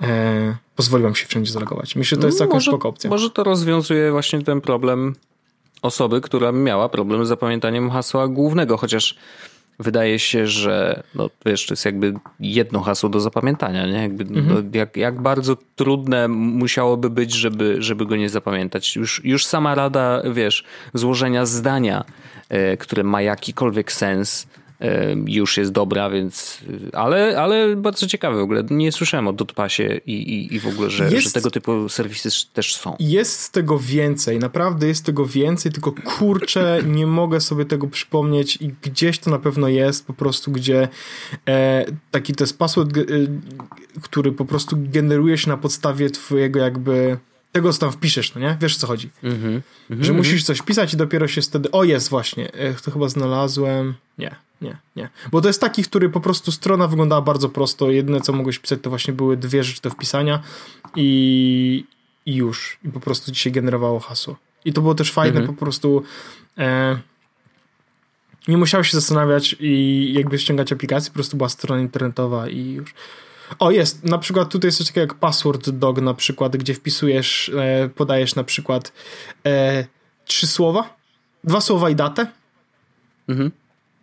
[0.02, 1.96] e, pozwoli wam się wszędzie zalogować.
[1.96, 3.10] Myślę, że to jest no, może, spoko opcja.
[3.10, 5.16] Może to rozwiązuje właśnie ten problem
[5.82, 9.16] osoby, która miała problem z zapamiętaniem hasła głównego, chociaż
[9.80, 14.02] wydaje się, że no, wiesz, to jest jakby jedno hasło do zapamiętania, nie?
[14.02, 14.72] Jakby, no, mhm.
[14.74, 18.96] jak, jak bardzo trudne musiałoby być, żeby, żeby go nie zapamiętać.
[18.96, 22.04] Już, już sama rada, wiesz, złożenia zdania,
[22.50, 24.48] e, które ma jakikolwiek sens,
[25.28, 26.60] już jest dobra, więc
[26.94, 28.64] ale, ale bardzo ciekawe w ogóle.
[28.70, 32.30] Nie słyszałem o Dotpasie i, i, i w ogóle, że, jest, że tego typu serwisy
[32.54, 32.96] też są.
[33.00, 38.72] Jest tego więcej, naprawdę jest tego więcej, tylko kurczę, nie mogę sobie tego przypomnieć i
[38.82, 40.88] gdzieś to na pewno jest po prostu, gdzie
[41.48, 43.02] e, taki to jest password, e,
[44.02, 47.18] który po prostu generuje się na podstawie twojego jakby
[47.56, 48.58] tego, co tam wpiszesz, no nie?
[48.62, 49.10] Wiesz, co chodzi.
[49.24, 49.62] Mm -hmm.
[49.90, 50.14] Że mm -hmm.
[50.14, 54.36] musisz coś pisać i dopiero się wtedy, o jest właśnie, e, to chyba znalazłem, nie,
[54.62, 55.10] nie, nie.
[55.32, 57.92] Bo to jest taki, który po prostu strona wyglądała bardzo prosto.
[57.92, 60.44] Jedyne, co mogłeś pisać, to właśnie były dwie rzeczy do wpisania
[60.96, 61.86] i,
[62.26, 62.80] i już.
[62.86, 64.36] I po prostu ci się generowało hasło.
[64.66, 65.56] I to było też fajne, mhm.
[65.56, 66.04] po prostu
[66.58, 67.00] e,
[68.48, 72.94] nie musiałeś się zastanawiać i jakby ściągać aplikację, po prostu była strona internetowa i już.
[73.60, 74.04] O, jest.
[74.04, 78.36] Na przykład tutaj jest coś takiego jak password dog na przykład, gdzie wpisujesz, e, podajesz
[78.36, 78.92] na przykład
[79.46, 79.86] e,
[80.26, 80.98] trzy słowa,
[81.44, 82.28] dwa słowa i datę.
[83.28, 83.52] Mhm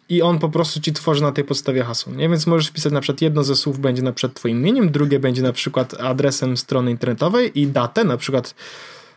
[0.09, 2.13] i on po prostu ci tworzy na tej podstawie hasło.
[2.13, 2.29] Nie?
[2.29, 5.43] Więc możesz wpisać na przykład jedno ze słów będzie na przykład twoim imieniem, drugie będzie
[5.43, 8.55] na przykład adresem strony internetowej i datę, na przykład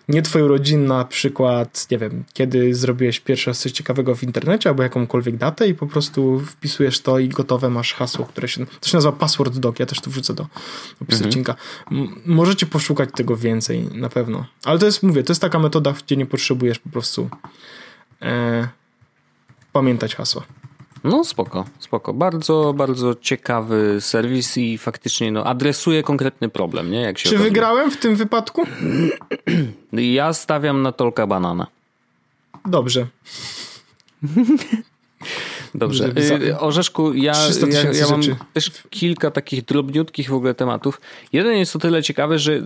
[0.09, 4.69] nie twoją rodzinę, na przykład, nie wiem, kiedy zrobiłeś pierwszy raz coś ciekawego w internecie,
[4.69, 8.89] albo jakąkolwiek datę i po prostu wpisujesz to i gotowe masz hasło, które się, to
[8.89, 10.43] się nazywa password doc, ja też to wrzucę do
[11.01, 11.29] opisu mhm.
[11.29, 11.55] odcinka.
[12.25, 14.45] możecie poszukać tego więcej, na pewno.
[14.63, 17.29] Ale to jest, mówię, to jest taka metoda, gdzie nie potrzebujesz po prostu
[18.21, 18.67] e,
[19.73, 20.43] pamiętać hasła.
[21.05, 22.13] No spoko, spoko.
[22.13, 27.01] Bardzo, bardzo ciekawy serwis i faktycznie no, adresuje konkretny problem, nie?
[27.01, 28.63] Jak się Czy wygrałem w tym wypadku?
[29.91, 31.67] Ja stawiam na Tolka Banana.
[32.65, 33.07] Dobrze.
[35.77, 36.13] Dobrze.
[36.17, 36.59] Za...
[36.59, 37.33] Orzeszku, ja,
[37.67, 38.21] ja, ja mam
[38.53, 41.01] też kilka takich drobniutkich w ogóle tematów.
[41.33, 42.61] Jeden jest o tyle ciekawy, że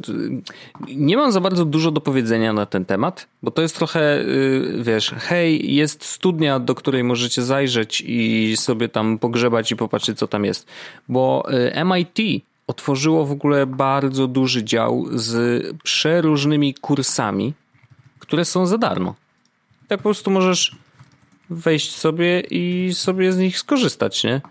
[0.88, 4.26] nie mam za bardzo dużo do powiedzenia na ten temat, bo to jest trochę,
[4.82, 10.28] wiesz, hej, jest studnia, do której możecie zajrzeć i sobie tam pogrzebać i popatrzeć, co
[10.28, 10.68] tam jest.
[11.10, 11.48] Bo
[11.86, 17.54] MIT otworzyło w ogóle bardzo duży dział z przeróżnymi kursami,
[18.20, 19.16] które są za darmo.
[19.88, 20.76] Tak po prostu możesz
[21.50, 24.42] wejść sobie i sobie z nich skorzystać, nie?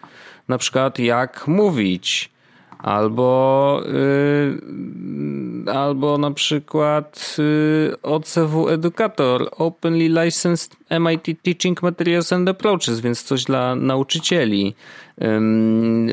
[0.49, 2.31] Na przykład jak mówić,
[2.79, 3.83] albo
[5.65, 13.23] yy, albo na przykład yy, OCW Educator, Openly Licensed MIT Teaching Materials and Approaches, więc
[13.23, 14.75] coś dla nauczycieli.
[15.19, 15.41] Yy,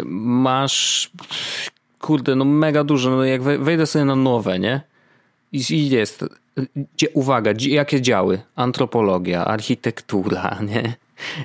[0.05, 1.11] masz
[1.99, 4.81] kurde, no mega dużo, no jak wejdę sobie na nowe, nie?
[5.51, 6.25] I jest,
[7.13, 8.41] uwaga, jakie działy?
[8.55, 10.93] Antropologia, architektura, nie?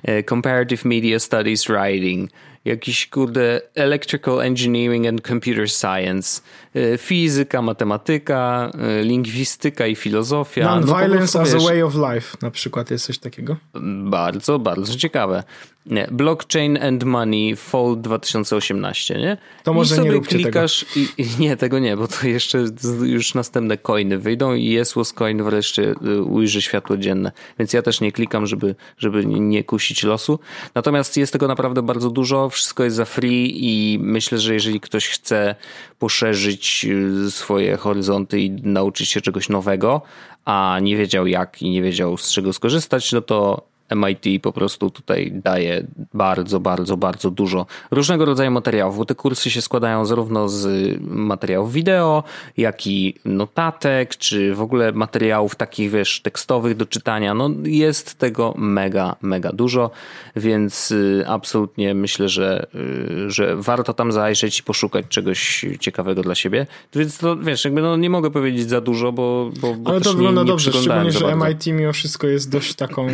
[0.02, 2.30] E, comparative Media Studies Writing,
[2.64, 6.40] jakiś kurde Electrical Engineering and Computer Science,
[6.74, 10.64] e, fizyka, matematyka, e, lingwistyka i filozofia.
[10.64, 13.56] Non-violence no, as a way of life na przykład jest coś takiego?
[14.04, 15.42] Bardzo, bardzo ciekawe.
[15.86, 19.36] Nie, Blockchain and Money Fall 2018, nie?
[19.64, 21.06] To może I sobie nie róbcie klikasz tego.
[21.18, 22.64] I, I, nie, tego nie, bo to jeszcze
[23.02, 27.32] już następne coiny wyjdą i Jesłos coin wreszcie y, ujrzy światło dzienne.
[27.58, 30.38] Więc ja też nie klikam, żeby, żeby nie kusić losu.
[30.74, 35.08] Natomiast jest tego naprawdę bardzo dużo, wszystko jest za free i myślę, że jeżeli ktoś
[35.08, 35.54] chce
[35.98, 36.86] poszerzyć
[37.26, 40.02] y, swoje horyzonty i nauczyć się czegoś nowego,
[40.44, 44.90] a nie wiedział jak i nie wiedział z czego skorzystać, no to MIT po prostu
[44.90, 50.48] tutaj daje bardzo, bardzo, bardzo dużo różnego rodzaju materiałów, bo te kursy się składają zarówno
[50.48, 52.24] z materiałów wideo,
[52.56, 57.34] jak i notatek, czy w ogóle materiałów takich, wiesz, tekstowych do czytania.
[57.34, 59.90] No jest tego mega, mega dużo,
[60.36, 66.34] więc y, absolutnie myślę, że, y, że warto tam zajrzeć i poszukać czegoś ciekawego dla
[66.34, 66.66] siebie.
[66.94, 70.12] Więc to, wiesz, jakby no nie mogę powiedzieć za dużo, bo, bo, bo Ale to
[70.12, 71.46] wygląda dobrze, szczególnie, że bardzo.
[71.46, 73.08] MIT mimo wszystko jest dość taką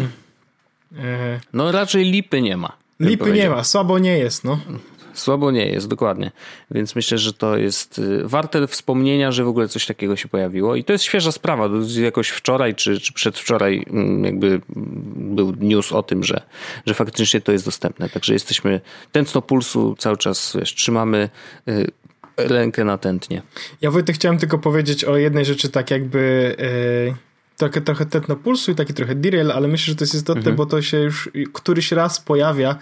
[1.53, 2.73] no raczej lipy nie ma.
[3.01, 4.59] Lipy nie ma, słabo nie jest, no.
[5.19, 6.31] Słabo nie jest, dokładnie.
[6.71, 10.77] Więc myślę, że to jest y, warte wspomnienia, że w ogóle coś takiego się pojawiło.
[10.77, 11.69] I to jest świeża sprawa.
[12.03, 14.61] Jakoś wczoraj czy, czy przedwczoraj mm, jakby
[15.17, 16.43] był news o tym, że,
[16.87, 18.09] że faktycznie to jest dostępne.
[18.09, 18.81] Także jesteśmy
[19.13, 21.29] tętno pulsu cały czas wiesz, trzymamy
[21.69, 21.87] y,
[22.37, 23.43] rękę natętnie.
[23.81, 26.55] Ja Wojtek chciałem tylko powiedzieć o jednej rzeczy tak jakby...
[27.09, 27.26] Yy
[27.57, 30.57] trochę, trochę tetno pulsu i taki trochę derail, ale myślę, że to jest istotne, mhm.
[30.57, 32.79] bo to się już któryś raz pojawia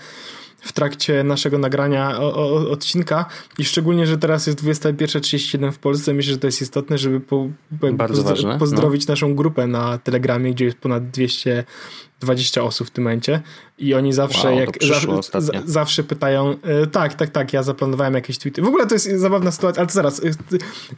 [0.64, 3.26] w trakcie naszego nagrania o, o, odcinka
[3.58, 7.48] i szczególnie, że teraz jest 21.37 w Polsce, myślę, że to jest istotne, żeby po,
[7.70, 9.12] ważne, pozdrowić no.
[9.12, 11.10] naszą grupę na Telegramie, gdzie jest ponad
[12.24, 13.40] 220 osób w tym momencie
[13.78, 14.70] i oni zawsze wow, jak
[15.38, 18.62] za, zawsze pytają e, tak, tak, tak, ja zaplanowałem jakieś tweety.
[18.62, 20.30] W ogóle to jest zabawna sytuacja, ale zaraz, e,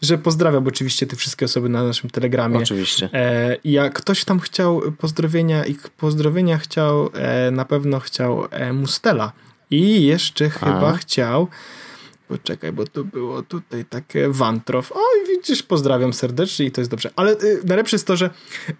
[0.02, 2.58] że pozdrawiam oczywiście te wszystkie osoby na naszym Telegramie.
[2.58, 3.08] Oczywiście.
[3.12, 9.32] E, jak ktoś tam chciał pozdrowienia i pozdrowienia chciał, e, na pewno chciał e, Mustela
[9.70, 10.96] i jeszcze chyba A.
[10.96, 11.48] chciał.
[12.28, 14.92] Poczekaj, bo to było tutaj takie Wantrow.
[14.94, 17.10] Oj, widzisz, pozdrawiam serdecznie i to jest dobrze.
[17.16, 18.30] Ale y, najlepsze jest to, że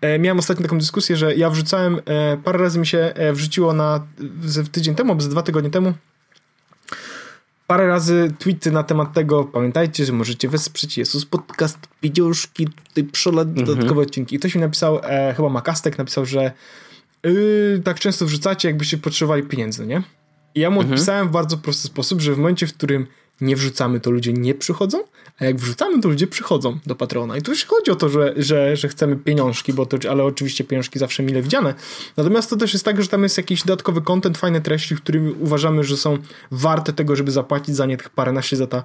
[0.01, 3.73] e, miałem ostatnio taką dyskusję, że ja wrzucałem, e, parę razy mi się e, wrzuciło
[3.73, 4.07] na
[4.43, 5.93] z, tydzień temu, albo z dwa tygodnie temu,
[7.67, 9.45] parę razy tweety na temat tego.
[9.45, 13.67] Pamiętajcie, że możecie wesprzeć Jezus Podcast, pieniążki, tutaj przelot, mhm.
[13.67, 14.37] dodatkowe odcinki.
[14.37, 16.53] I ktoś mi napisał, e, chyba Makastek napisał, że
[17.23, 20.03] yy, tak często wrzucacie, jakbyście potrzebowali pieniędzy, nie?
[20.55, 20.95] I ja mu mhm.
[20.95, 23.07] odpisałem w bardzo prosty sposób, że w momencie, w którym
[23.41, 25.03] nie wrzucamy, to ludzie nie przychodzą,
[25.39, 27.37] a jak wrzucamy, to ludzie przychodzą do patrona.
[27.37, 30.65] I tu już chodzi o to, że, że, że chcemy pieniążki, bo to, ale oczywiście
[30.65, 31.75] pieniążki zawsze mile widziane.
[32.17, 35.85] Natomiast to też jest tak, że tam jest jakiś dodatkowy content, fajne treści, którymi uważamy,
[35.85, 36.19] że są
[36.51, 38.85] warte tego, żeby zapłacić za nie tych paręnaście zeta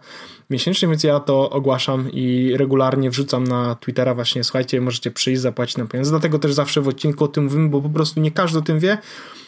[0.49, 5.77] miesięcznie, więc ja to ogłaszam i regularnie wrzucam na Twittera właśnie, słuchajcie, możecie przyjść, zapłacić
[5.77, 6.11] na pieniądze.
[6.11, 8.79] Dlatego też zawsze w odcinku o tym mówimy, bo po prostu nie każdy o tym
[8.79, 8.97] wie,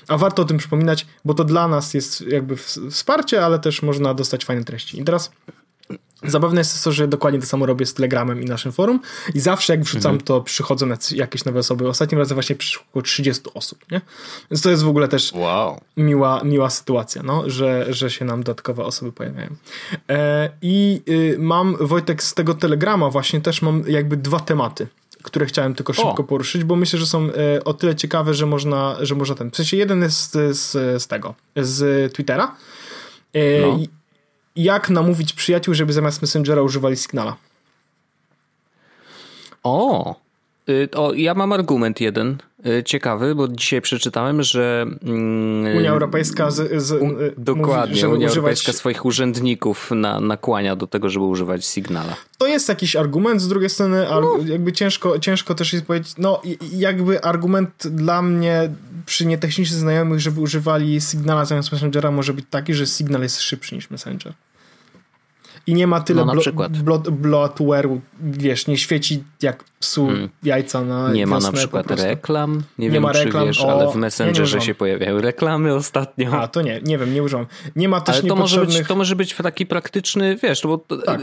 [0.07, 2.55] a warto o tym przypominać, bo to dla nas jest jakby
[2.89, 5.01] wsparcie, ale też można dostać fajne treści.
[5.01, 5.31] I teraz
[6.25, 8.99] Zabawne jest to, że dokładnie to samo robię z Telegramem i naszym forum
[9.33, 10.25] i zawsze jak wrzucam, mhm.
[10.25, 11.87] to przychodzą jakieś nowe osoby.
[11.87, 14.01] Ostatnim razem właśnie przyszło około 30 osób, nie?
[14.51, 15.81] Więc to jest w ogóle też wow.
[15.97, 19.49] miła, miła sytuacja, no, że, że się nam dodatkowe osoby pojawiają.
[20.09, 24.87] E, I y, mam, Wojtek, z tego Telegrama właśnie też mam jakby dwa tematy
[25.23, 26.23] które chciałem tylko szybko o.
[26.23, 29.51] poruszyć, bo myślę, że są e, o tyle ciekawe, że można, że można ten.
[29.51, 32.55] W sensie jeden jest z, z, z tego, z Twittera.
[33.33, 33.79] E, no.
[34.55, 37.35] Jak namówić przyjaciół, żeby zamiast Messengera używali Signala?
[39.63, 40.15] O,
[40.69, 42.37] y, o, ja mam argument jeden
[42.85, 48.37] ciekawy, bo dzisiaj przeczytałem, że mm, Unia Europejska z, z, u, dokładnie, mówi, Unia używać...
[48.37, 52.15] Europejska swoich urzędników na, nakłania do tego, żeby używać Signala.
[52.37, 54.37] To jest jakiś argument, z drugiej strony no.
[54.45, 58.69] jakby ciężko, ciężko też jest powiedzieć, no jakby argument dla mnie
[59.05, 63.75] przy nietechnicznych znajomych, żeby używali Signala zamiast Messengera może być taki, że Signal jest szybszy
[63.75, 64.33] niż Messenger
[65.67, 66.33] i nie ma tyle no,
[66.83, 70.29] blo, bloatware'u, wiesz, nie świeci jak psu hmm.
[70.43, 73.91] jajca na Nie ma na przykład reklam, nie, nie wiem ma reklam, wiesz, o, ale
[73.91, 76.41] w Messengerze się pojawiają reklamy ostatnio.
[76.41, 77.45] A, to nie, nie wiem, nie używam.
[77.75, 81.21] Nie ma też ale to może, być, to może być taki praktyczny, wiesz, bo tak.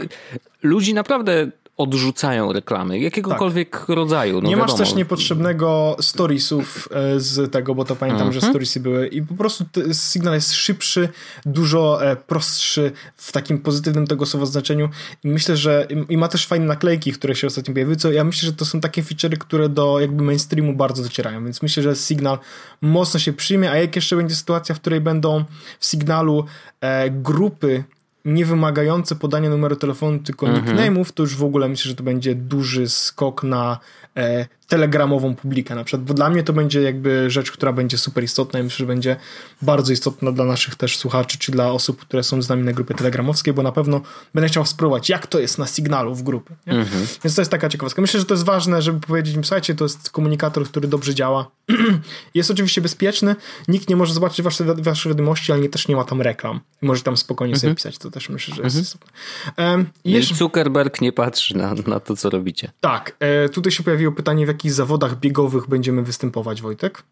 [0.63, 3.89] ludzi naprawdę odrzucają reklamy, jakiegokolwiek tak.
[3.89, 4.41] rodzaju.
[4.41, 4.71] No nie wiadomo.
[4.71, 8.33] masz też niepotrzebnego storiesów e, z tego, bo to pamiętam, mm -hmm.
[8.33, 8.53] że mhm.
[8.53, 11.09] storiesy były i po prostu sygnał jest szybszy,
[11.45, 14.89] dużo e, prostszy w takim pozytywnym tego słowa znaczeniu
[15.23, 18.47] i myślę, że i ma też fajne naklejki, które się ostatnio pojawiły, co ja myślę,
[18.47, 22.39] że to są takie feature'y, które do jakby mainstreamu bardzo docierają, więc myślę, że Signal
[22.81, 25.45] mocno się przyjmie, a jak jeszcze będzie sytuacja, w której będą
[25.79, 26.45] w Signalu
[26.81, 27.83] e, grupy
[28.25, 30.65] nie wymagające podania numeru telefonu, tylko mhm.
[30.65, 33.79] nickname'ów, to już w ogóle myślę, że to będzie duży skok na
[34.17, 38.23] e, telegramową publikę na przykład, bo dla mnie to będzie jakby rzecz, która będzie super
[38.23, 39.15] istotna i myślę, że będzie
[39.61, 42.93] bardzo istotna dla naszych też słuchaczy, czy dla osób, które są z nami na grupie
[42.93, 44.01] telegramowskiej, bo na pewno
[44.33, 46.55] będę chciał spróbować, jak to jest na sygnalu w grupie.
[46.65, 47.07] Mhm.
[47.23, 48.01] Więc to jest taka ciekawostka.
[48.01, 51.51] Myślę, że to jest ważne, żeby powiedzieć im, słuchajcie, to jest komunikator, który dobrze działa.
[52.35, 53.35] jest oczywiście bezpieczny,
[53.67, 56.59] nikt nie może zobaczyć wasze, wasze wiadomości, ale nie, też nie ma tam reklam.
[56.81, 57.61] Może tam spokojnie mhm.
[57.61, 58.83] sobie pisać, to też myślę, że jest mhm.
[58.83, 59.11] istotne.
[59.57, 60.35] Um, jeszcze...
[60.35, 62.71] Zuckerberg nie patrzy na, na to, co robicie.
[62.81, 63.15] Tak.
[63.19, 67.03] E, tutaj się pojawiło pytanie, w jaki jakich zawodach biegowych będziemy występować, Wojtek?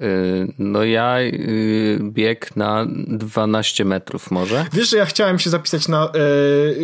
[0.00, 4.66] Y, no ja y, bieg na 12 metrów może.
[4.72, 6.04] Wiesz, że ja chciałem się zapisać na...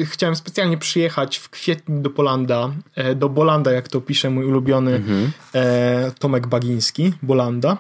[0.01, 4.45] E, chciałem specjalnie przyjechać w kwietniu do Polanda, e, do Bolanda, jak to pisze mój
[4.45, 5.33] ulubiony mhm.
[5.55, 7.77] e, Tomek Bagiński, Bolanda.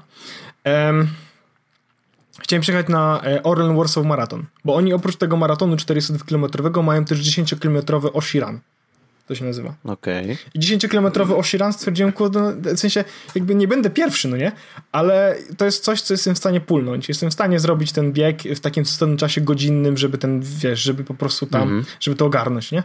[2.40, 8.08] chciałem przyjechać na Orlen Warsaw Marathon, bo oni oprócz tego maratonu 400-kilometrowego mają też 10-kilometrowy
[8.12, 8.60] Oshiran
[9.26, 9.74] to się nazywa.
[9.84, 10.24] Okej.
[10.24, 10.36] Okay.
[10.54, 14.52] I 10-kilometrowy Oshiran stwierdziłem, kurde, no, w sensie jakby nie będę pierwszy, no nie?
[14.92, 17.08] Ale to jest coś, co jestem w stanie pulnąć.
[17.08, 21.04] Jestem w stanie zrobić ten bieg w takim stosownym czasie godzinnym, żeby ten, wiesz, żeby
[21.04, 21.86] po prostu tam, mm -hmm.
[22.00, 22.82] żeby to ogarnąć, nie?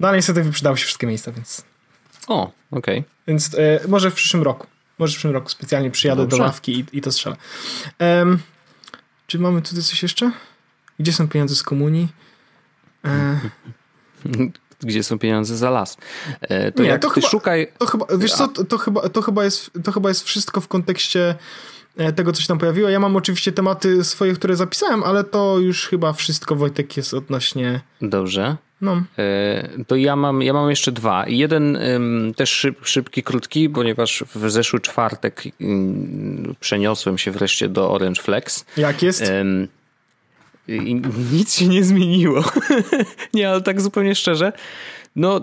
[0.00, 1.64] No ale niestety wyprzedały się wszystkie miejsca, więc...
[2.26, 2.98] O, okej.
[2.98, 3.10] Okay.
[3.26, 4.66] Więc e, może w przyszłym roku.
[4.98, 6.36] Może w przyszłym roku specjalnie przyjadę Dobrze.
[6.36, 7.36] do ławki i, i to strzelę.
[7.98, 8.38] Um,
[9.26, 10.32] czy mamy tutaj coś jeszcze?
[10.98, 12.08] Gdzie są pieniądze z komunii?
[13.04, 13.40] E...
[14.82, 15.96] gdzie są pieniądze za las.
[16.40, 17.66] E, to nie, jak to ty chyba, szukaj...
[17.78, 20.68] To chyba, wiesz co, to, to, chyba, to, chyba jest, to chyba jest wszystko w
[20.68, 21.34] kontekście
[21.96, 22.88] e, tego, co się tam pojawiło.
[22.88, 27.80] Ja mam oczywiście tematy swoje, które zapisałem, ale to już chyba wszystko, Wojtek, jest odnośnie...
[28.02, 28.56] Dobrze.
[28.80, 29.02] No.
[29.18, 31.24] E, to ja mam, ja mam jeszcze dwa.
[31.28, 31.78] Jeden
[32.36, 35.42] też szyb, szybki, krótki, ponieważ w zeszły czwartek
[36.60, 38.64] przeniosłem się wreszcie do Orange Flex.
[38.76, 39.32] Jak jest?
[40.76, 40.94] I
[41.32, 42.44] nic się nie zmieniło.
[43.34, 44.52] nie, ale tak zupełnie szczerze.
[45.16, 45.40] No,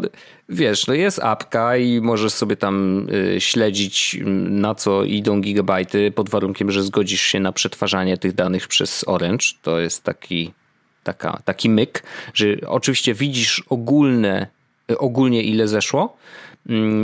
[0.50, 4.18] wiesz, no jest apka i możesz sobie tam y, śledzić
[4.50, 9.46] na co idą gigabajty pod warunkiem, że zgodzisz się na przetwarzanie tych danych przez Orange.
[9.62, 10.54] To jest taki,
[11.04, 14.48] taka, taki myk, że oczywiście widzisz ogólne,
[14.98, 16.47] ogólnie ile zeszło, Mm,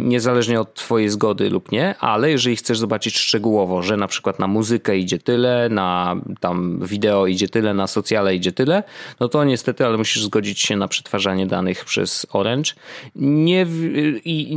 [0.01, 4.47] niezależnie od twojej zgody lub nie, ale jeżeli chcesz zobaczyć szczegółowo, że na przykład na
[4.47, 8.83] muzykę idzie tyle, na tam wideo idzie tyle, na socjale idzie tyle,
[9.19, 12.71] no to niestety, ale musisz zgodzić się na przetwarzanie danych przez Orange.
[13.15, 13.65] Nie,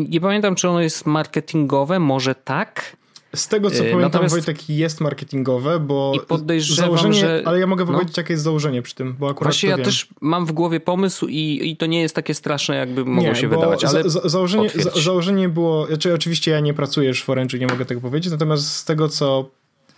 [0.08, 2.96] nie pamiętam, czy ono jest marketingowe, może tak,
[3.36, 4.34] z tego co y, pamiętam, Natomiast...
[4.34, 6.12] Wojtek jest marketingowe, bo
[6.60, 7.42] założenie, że...
[7.44, 7.92] ale ja mogę no.
[7.92, 9.84] powiedzieć, jakie jest założenie przy tym, bo akurat Właśnie ja wiem.
[9.84, 13.36] też mam w głowie pomysł i, i to nie jest takie straszne, jakby mogło nie,
[13.36, 17.58] się wydawać, ale za, założenie, za, założenie było, znaczy oczywiście ja nie pracuję w Orange,
[17.58, 19.50] nie mogę tego powiedzieć, natomiast z tego, co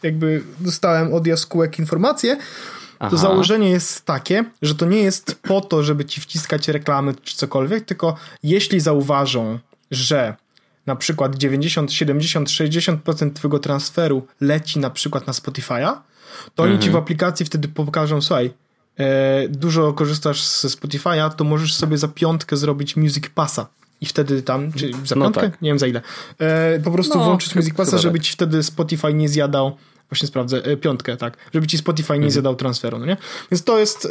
[0.02, 2.36] jakby dostałem od jaskółek informacje,
[3.10, 7.36] to założenie jest takie, że to nie jest po to, żeby ci wciskać reklamy czy
[7.36, 9.58] cokolwiek, tylko jeśli zauważą,
[9.90, 10.36] że
[10.88, 15.96] na przykład 90, 70, 60% twojego transferu leci na przykład na Spotify'a,
[16.54, 17.04] to oni ci w mhm.
[17.04, 18.50] aplikacji wtedy pokażą, słuchaj,
[18.96, 23.66] e, dużo korzystasz ze Spotify'a, to możesz sobie za piątkę zrobić Music Passa.
[24.00, 25.50] I wtedy tam, czy za no piątkę?
[25.50, 25.62] Tak.
[25.62, 26.02] Nie wiem za ile.
[26.38, 28.26] E, po prostu no, włączyć Music Passa, żeby tak.
[28.26, 29.76] ci wtedy Spotify nie zjadał
[30.10, 31.36] Właśnie sprawdzę, e, piątkę, tak.
[31.54, 32.32] Żeby ci Spotify nie mhm.
[32.32, 33.16] zadał transferu, no nie?
[33.50, 34.04] Więc to jest,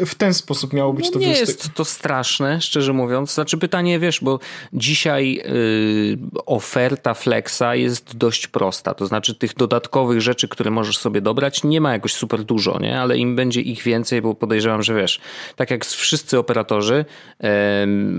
[0.00, 3.34] e, w ten sposób miało być no to Nie jest to straszne, szczerze mówiąc.
[3.34, 4.38] Znaczy pytanie, wiesz, bo
[4.72, 8.94] dzisiaj y, oferta Flexa jest dość prosta.
[8.94, 13.00] To znaczy tych dodatkowych rzeczy, które możesz sobie dobrać, nie ma jakoś super dużo, nie?
[13.00, 15.20] Ale im będzie ich więcej, bo podejrzewam, że wiesz,
[15.56, 17.04] tak jak wszyscy operatorzy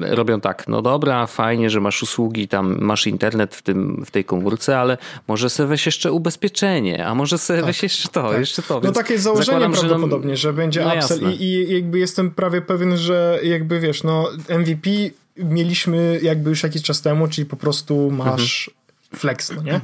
[0.01, 4.25] robią tak, no dobra, fajnie, że masz usługi, tam masz internet w, tym, w tej
[4.25, 8.39] komórce, ale może sobie weź jeszcze ubezpieczenie, a może sobie tak, weź jeszcze to, tak.
[8.39, 8.81] jeszcze to.
[8.83, 12.61] No takie założenie zakładam, prawdopodobnie, że, że będzie no upsell i, i jakby jestem prawie
[12.61, 14.89] pewien, że jakby wiesz, no MVP
[15.37, 18.80] mieliśmy jakby już jakiś czas temu, czyli po prostu masz mhm.
[19.15, 19.81] Flex, no nie?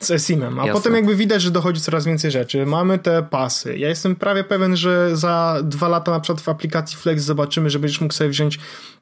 [0.00, 0.58] z eSIM-em.
[0.58, 0.72] A Jasne.
[0.72, 2.66] potem jakby widać, że dochodzi coraz więcej rzeczy.
[2.66, 3.78] Mamy te pasy.
[3.78, 7.78] Ja jestem prawie pewien, że za dwa lata na przykład w aplikacji Flex zobaczymy, że
[7.78, 8.58] będziesz mógł sobie wziąć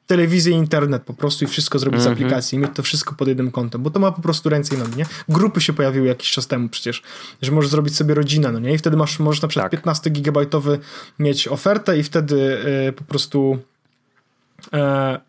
[0.07, 2.09] telewizję i internet po prostu i wszystko zrobić mm -hmm.
[2.09, 2.27] z mhm.
[2.27, 4.77] aplikacji i mieć to wszystko pod jednym kątem, bo to ma po prostu ręce i
[4.77, 5.05] nogi, nie?
[5.29, 7.01] Grupy się pojawiły jakiś czas temu przecież,
[7.41, 8.73] że możesz zrobić sobie rodzinę, no nie?
[8.73, 9.79] I wtedy masz, możesz na przykład tak.
[9.79, 10.79] 15 gigabajtowy
[11.19, 13.59] mieć ofertę i wtedy yy, po prostu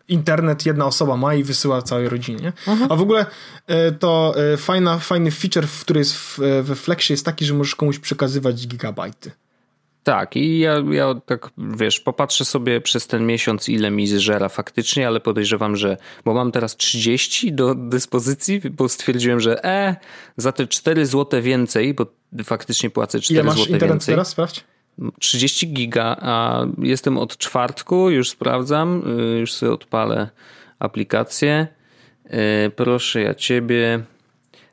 [0.07, 2.53] internet jedna osoba ma i wysyła całej rodzinie.
[2.67, 2.91] Mhm.
[2.91, 3.25] A w ogóle
[3.67, 7.75] e, to e, fajna, fajny feature, który jest w, we Flexie jest taki, że możesz
[7.75, 9.31] komuś przekazywać gigabajty.
[10.07, 15.07] Tak, i ja, ja tak wiesz, popatrzę sobie przez ten miesiąc, ile mi zżera faktycznie,
[15.07, 19.95] ale podejrzewam, że bo mam teraz 30 do dyspozycji, bo stwierdziłem, że e,
[20.37, 22.05] za te 4 zł więcej, bo
[22.43, 23.63] faktycznie płacę 4 zł więcej.
[23.63, 24.27] Ile masz internet teraz?
[24.27, 24.63] Sprawdź.
[25.19, 29.03] 30 giga, a jestem od czwartku, już sprawdzam,
[29.35, 30.29] y, już sobie odpalę
[30.79, 31.67] aplikację.
[32.65, 34.03] Y, proszę ja ciebie.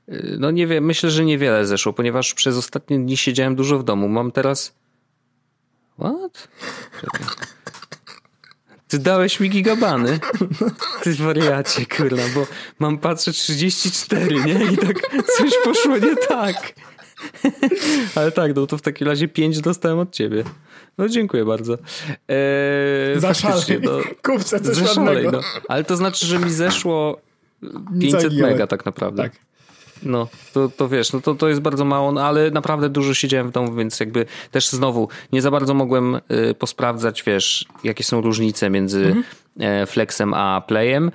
[0.08, 3.84] Y, no nie wiem, myślę, że niewiele zeszło, ponieważ przez ostatnie dni siedziałem dużo w
[3.84, 4.08] domu.
[4.08, 4.74] Mam teraz.
[5.98, 6.48] What?
[8.88, 10.18] Ty dałeś mi gigabany.
[11.02, 12.46] Ty wariacie, kurna, bo
[12.78, 14.64] mam patrzę 34, nie?
[14.72, 14.96] I tak
[15.36, 16.74] coś poszło nie tak.
[18.16, 20.44] Ale tak, no to w takim razie 5 dostałem od ciebie.
[20.98, 21.78] No dziękuję bardzo.
[22.28, 23.80] Eee, Zaszalej.
[23.82, 23.90] No,
[24.22, 25.40] Kupce coś Zaszalej, no.
[25.68, 27.20] Ale to znaczy, że mi zeszło
[28.00, 29.22] 500 mega tak naprawdę.
[29.22, 29.32] Tak.
[30.02, 33.48] No, to, to wiesz, no to, to jest bardzo mało, no, ale naprawdę dużo siedziałem
[33.48, 36.20] w domu, więc jakby też znowu nie za bardzo mogłem y,
[36.58, 39.24] posprawdzać, wiesz, jakie są różnice między mhm.
[39.60, 41.10] E, Flexem a Playem.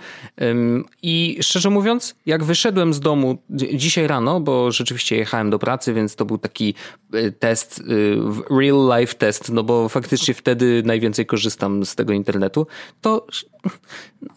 [1.02, 3.38] I szczerze mówiąc, jak wyszedłem z domu
[3.74, 6.74] dzisiaj rano, bo rzeczywiście jechałem do pracy, więc to był taki
[7.16, 8.18] y, test, y,
[8.60, 12.68] real life test, no bo faktycznie wtedy najwięcej korzystam z tego internetu,
[13.02, 13.28] to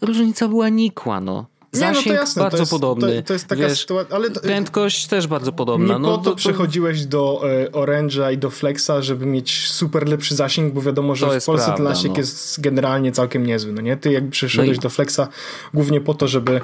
[0.00, 1.51] różnica była nikła, no.
[1.72, 3.22] Zasięg nie, no to jasne, bardzo to jest, podobny.
[3.22, 5.94] To, to, jest taka sytuacja, ale to, prędkość też bardzo podobna.
[5.94, 10.08] Nie no, po to, to przechodziłeś do e, Orange'a i do Flexa, żeby mieć super
[10.08, 12.20] lepszy zasięg, bo wiadomo, że w Polsce ten zasięg no.
[12.20, 13.72] jest generalnie całkiem niezły.
[13.72, 13.96] No nie?
[13.96, 14.82] Ty jakby przeszedłeś no i...
[14.82, 15.20] do Flexa
[15.74, 16.60] głównie po to, żeby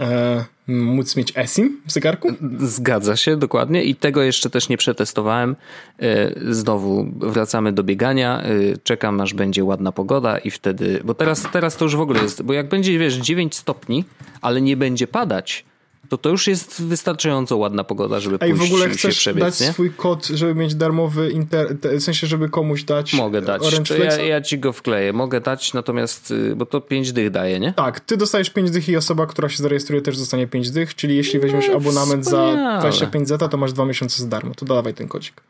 [0.00, 2.32] e, móc mieć eSIM w zegarku?
[2.58, 5.56] Zgadza się, dokładnie i tego jeszcze też nie przetestowałem.
[5.98, 8.48] E, znowu wracamy do biegania, e,
[8.84, 12.42] czekam aż będzie ładna pogoda i wtedy, bo teraz, teraz to już w ogóle jest,
[12.42, 14.04] bo jak będzie wiesz 9 stopni,
[14.40, 15.64] ale nie będzie padać,
[16.18, 19.60] to to już jest wystarczająco ładna pogoda, żeby Ej, pójść w ogóle chcesz przebiec, dać
[19.60, 19.72] nie?
[19.72, 21.76] swój kod, żeby mieć darmowy inter...
[21.82, 25.12] w sensie, żeby komuś dać Mogę dać, Orange ja, ja, ci go wkleję.
[25.12, 27.72] Mogę dać, natomiast, y, bo to 5 dych daje, nie?
[27.72, 31.16] Tak, ty dostajesz 5 dych i osoba, która się zarejestruje też dostanie 5 dych, czyli
[31.16, 32.76] jeśli weźmiesz no, abonament wspaniale.
[32.76, 34.54] za 25 zeta, to masz 2 miesiące za darmo.
[34.54, 35.42] To dawaj ten kodzik.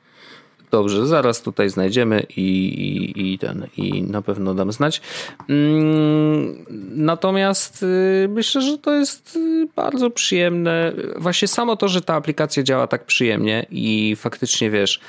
[0.74, 5.00] Dobrze, zaraz tutaj znajdziemy i, i, i ten, i na pewno dam znać.
[5.48, 9.38] Mm, natomiast y, myślę, że to jest y,
[9.76, 10.92] bardzo przyjemne.
[11.16, 15.00] Właśnie samo to, że ta aplikacja działa tak przyjemnie i faktycznie wiesz,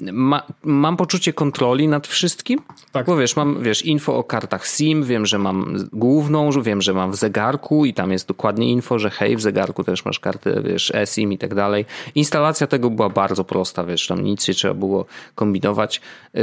[0.00, 2.58] ma, mam poczucie kontroli nad wszystkim,
[2.92, 3.06] tak.
[3.06, 7.12] bo wiesz, mam wiesz, info o kartach SIM, wiem, że mam główną, wiem, że mam
[7.12, 10.90] w zegarku i tam jest dokładnie info, że hej, w zegarku też masz kartę, wiesz,
[10.94, 11.84] eSIM i tak dalej.
[12.14, 15.04] Instalacja tego była bardzo prosta, wiesz, tam nic nie trzeba było
[15.34, 16.00] kombinować.
[16.34, 16.42] Yy,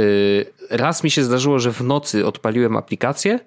[0.70, 3.40] raz mi się zdarzyło, że w nocy odpaliłem aplikację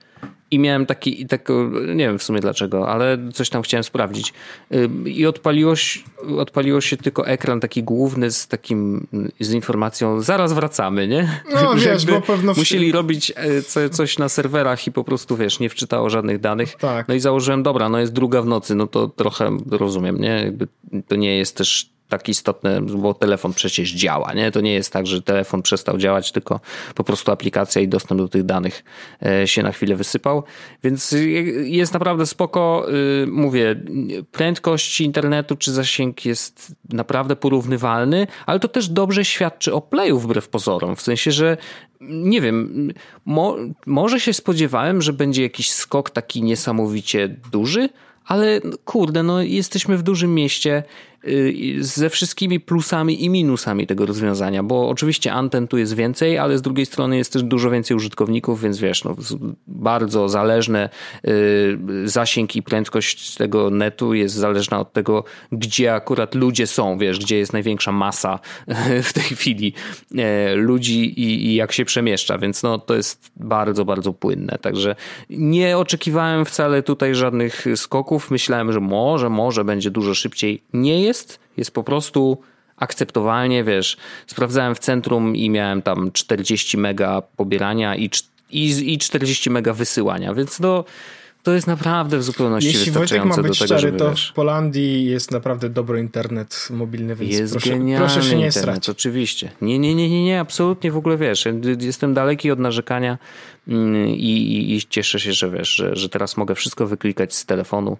[0.52, 1.48] i miałem taki, tak,
[1.88, 4.34] nie wiem w sumie dlaczego, ale coś tam chciałem sprawdzić.
[5.06, 6.00] I odpaliło się,
[6.38, 9.08] odpaliło się tylko ekran taki główny z takim,
[9.40, 11.42] z informacją, zaraz wracamy, nie?
[11.54, 12.54] No wiesz, bo pewno...
[12.58, 13.34] Musieli robić
[13.76, 16.76] e, coś na serwerach i po prostu, wiesz, nie wczytało żadnych danych.
[16.76, 17.08] Tak.
[17.08, 20.44] No i założyłem, dobra, no jest druga w nocy, no to trochę rozumiem, nie?
[20.46, 20.68] Jakby
[21.08, 24.52] to nie jest też tak istotne, bo telefon przecież działa, nie?
[24.52, 26.60] To nie jest tak, że telefon przestał działać, tylko
[26.96, 28.84] po prostu aplikacja i dostęp do tych danych
[29.26, 30.44] e, się na chwilę wysypał,
[30.84, 31.16] więc
[31.64, 32.86] jest naprawdę spoko.
[33.24, 33.76] Y, mówię,
[34.32, 40.50] prędkość internetu czy zasięg jest naprawdę porównywalny, ale to też dobrze świadczy o playu wbrew
[40.50, 41.58] pozorom, w sensie, że
[42.02, 42.92] nie wiem,
[43.26, 43.56] mo
[43.86, 47.90] może się spodziewałem, że będzie jakiś skok taki niesamowicie duży,
[48.26, 50.84] ale kurde, no jesteśmy w dużym mieście.
[51.80, 56.62] Ze wszystkimi plusami i minusami tego rozwiązania, bo oczywiście anten tu jest więcej, ale z
[56.62, 59.16] drugiej strony jest też dużo więcej użytkowników, więc wiesz, no,
[59.68, 60.90] bardzo zależne
[61.28, 67.20] y, zasięg i prędkość tego netu jest zależna od tego, gdzie akurat ludzie są, wiesz,
[67.20, 68.40] gdzie jest największa masa
[69.04, 69.74] w tej chwili
[70.18, 74.96] e, ludzi i, i jak się przemieszcza, więc no to jest bardzo, bardzo płynne, także
[75.30, 81.11] nie oczekiwałem wcale tutaj żadnych skoków, myślałem, że może, może będzie dużo szybciej, nie jest,
[81.58, 82.42] jest po prostu
[82.78, 83.98] akceptowalnie, wiesz,
[84.28, 88.10] sprawdzałem w centrum i miałem tam 40 mega pobierania i,
[88.50, 90.84] i, i 40 mega wysyłania, więc no
[91.44, 94.30] to jest naprawdę w zupełności Jeśli wystarczające Wojtek ma być do tego, szczery, to wiesz,
[94.30, 98.90] w Polandii jest naprawdę dobry internet mobilny, więc jest proszę, proszę się nie internet, strać.
[98.90, 99.52] oczywiście.
[99.62, 101.48] Nie, nie, nie, nie, nie, absolutnie w ogóle wiesz,
[101.80, 103.18] jestem daleki od narzekania
[103.68, 107.46] mm, i, i, i cieszę się, że wiesz, że, że teraz mogę wszystko wyklikać z
[107.46, 107.98] telefonu.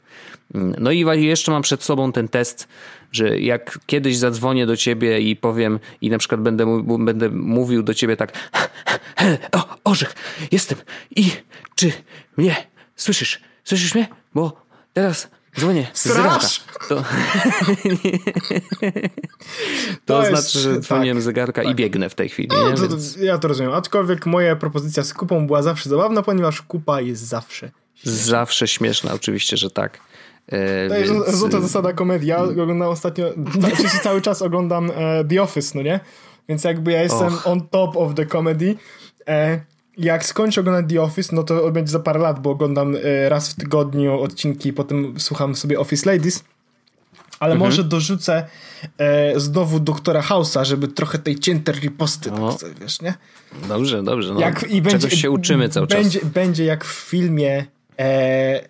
[0.54, 2.68] No i jeszcze mam przed sobą ten test,
[3.12, 7.94] że jak kiedyś zadzwonię do ciebie i powiem i na przykład będę, będę mówił do
[7.94, 8.52] ciebie tak
[9.58, 10.16] o, orzech,
[10.52, 10.78] jestem
[11.16, 11.32] i
[11.76, 11.92] czy
[12.38, 12.71] mnie
[13.04, 13.42] słyszysz?
[13.64, 14.08] Słyszysz mnie?
[14.36, 14.62] Bo
[14.94, 15.28] teraz
[15.60, 16.62] dzwonię z Straż!
[16.90, 17.10] zegarka.
[20.06, 22.50] To, to, jest- znaczy, że dzwoniłem tak, z zegarka i biegnę w tej chwili.
[22.52, 22.76] No, nie?
[22.76, 23.74] to, Więc ja to rozumiem.
[23.74, 27.72] Aczkolwiek moja propozycja z kupą była zawsze zabawna, ponieważ kupa jest zawsze.
[28.04, 30.00] zawsze śmieszna, oczywiście, że tak.
[30.48, 32.28] E, To jest więc, złota zasada komedii.
[32.28, 33.26] Ja oglądam ostatnio,
[33.60, 36.00] znaczy cały czas oglądam e, The Office, no nie?
[36.50, 37.48] Więc jakby ja jestem Och.
[37.48, 38.76] on top of the comedy.
[39.28, 39.62] E,
[39.98, 43.50] jak skończę oglądać The Office, no to będzie za parę lat, bo oglądam e, raz
[43.50, 46.44] w tygodniu odcinki potem słucham sobie Office Ladies.
[47.40, 47.70] Ale Mhm.
[47.72, 48.46] może dorzucę
[48.98, 52.54] e, znowu Doktora House'a, żeby trochę tej ciętej riposty, O.
[52.54, 53.14] tak, wiesz, nie?
[53.68, 54.34] Dobrze, dobrze.
[54.34, 56.02] No, Jak, i czegoś będzie, się uczymy cały czas.
[56.02, 57.66] będzie, Będzie jak w filmie
[58.00, 58.62] e,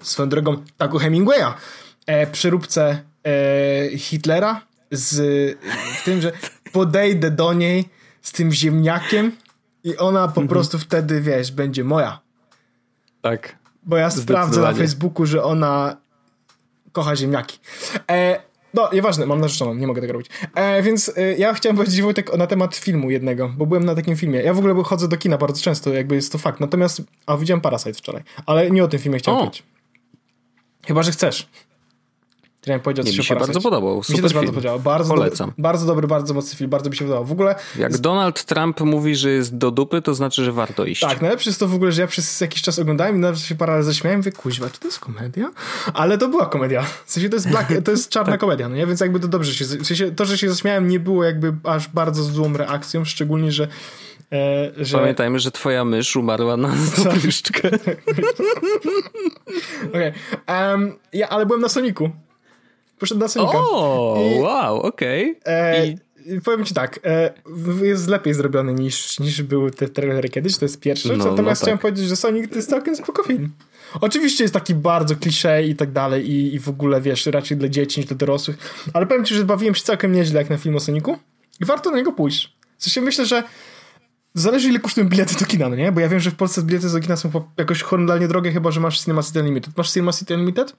[0.00, 1.54] swoją drogą Taku Hemingwaya
[2.06, 5.18] e, przyróbce e, Hitlera z
[6.04, 6.32] tym, że
[6.72, 7.88] podejdę do niej
[8.22, 9.32] z tym ziemniakiem
[9.84, 10.32] i ona Mhm.
[10.32, 12.20] po prostu wtedy, wiesz, będzie moja.
[13.22, 13.56] Tak.
[13.82, 14.72] Bo ja sprawdzę na.
[14.74, 15.96] Facebooku, że ona
[16.92, 17.58] kocha ziemniaki.
[18.10, 18.40] E,
[18.74, 20.28] no, nieważne, mam narzeczoną, nie mogę tego robić.
[20.54, 24.16] E, więc e, ja chciałem powiedzieć, Wojtek, na temat filmu jednego, bo byłem na takim
[24.16, 24.42] filmie.
[24.42, 26.60] Ja w ogóle chodzę do kina bardzo często, jakby jest to fakt.
[26.60, 29.42] Natomiast, a widziałem Parasite wczoraj, ale nie o tym filmie chciałem O.
[29.42, 29.62] powiedzieć.
[30.86, 31.48] Chyba, że chcesz.
[32.62, 33.96] Chciałem powiedzieć Nie, coś mi się bardzo podobał.
[33.96, 34.54] Mi się też bardzo film.
[34.54, 34.80] podobał.
[34.80, 35.48] Bardzo Polecam.
[35.48, 37.24] Dobry, bardzo dobry, bardzo mocny film, bardzo mi się podobał.
[37.24, 41.00] W ogóle Jak Donald Trump mówi, że jest do dupy, to znaczy, że warto iść.
[41.00, 43.54] Tak, najlepsze jest to w ogóle, że ja przez jakiś czas oglądałem i nawet się
[43.54, 45.50] parę zaśmiałem, mówię, kuźwa, czy to jest komedia?
[45.94, 46.82] Ale to była komedia.
[47.04, 48.86] W sensie to jest, black, to jest czarna komedia, no nie?
[48.86, 51.88] Więc jakby to dobrze się, w sensie to, że się zaśmiałem nie było jakby aż
[51.88, 53.68] bardzo złą reakcją, szczególnie, że
[54.32, 54.98] e, że...
[54.98, 57.70] Pamiętajmy, że twoja mysz umarła na zapryszczkę.
[59.88, 60.12] Okej.
[60.46, 62.10] Em, ja, ale byłem na Soniku.
[63.02, 63.58] Poszedłem na Sonika.
[63.58, 65.38] O, I- wow, okej.
[65.46, 65.96] E, I-
[66.44, 67.32] powiem ci tak, e,
[67.82, 71.16] jest lepiej zrobiony niż, niż były te trailery kiedyś, to jest pierwsze.
[71.16, 71.82] No, Natomiast no chciałem tak.
[71.82, 73.50] powiedzieć, że Sonic to jest całkiem spoko film.
[74.00, 77.68] Oczywiście jest taki bardzo klisze i tak dalej i, i w ogóle, wiesz, raczej dla
[77.68, 80.76] dzieci niż dla dorosłych, ale powiem ci, że bawiłem się całkiem nieźle jak na film
[80.76, 81.18] o Sonicu
[81.60, 82.56] i warto na niego pójść.
[82.78, 83.42] W sensie myślę, że
[84.34, 85.92] zależy ile kosztują bilety do kina, no nie?
[85.92, 88.80] Bo ja wiem, że w Polsce bilety do kina są jakoś horrendalnie drogie, chyba, że
[88.80, 89.76] masz Cinema City Unlimited.
[89.76, 90.76] Masz Cinema City Unlimited?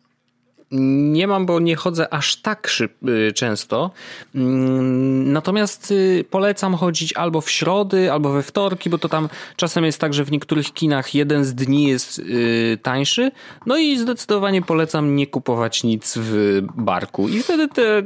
[0.72, 3.92] Nie mam, bo nie chodzę aż tak szyb, y, często.
[4.36, 9.86] Mm, Natomiast y, polecam chodzić albo w środy, albo we wtorki, bo to tam czasem
[9.86, 13.32] jest tak, że w niektórych kinach jeden z dni jest y, tańszy.
[13.66, 17.30] No i zdecydowanie polecam nie kupować nic w barku.
[17.30, 18.04] I wtedy te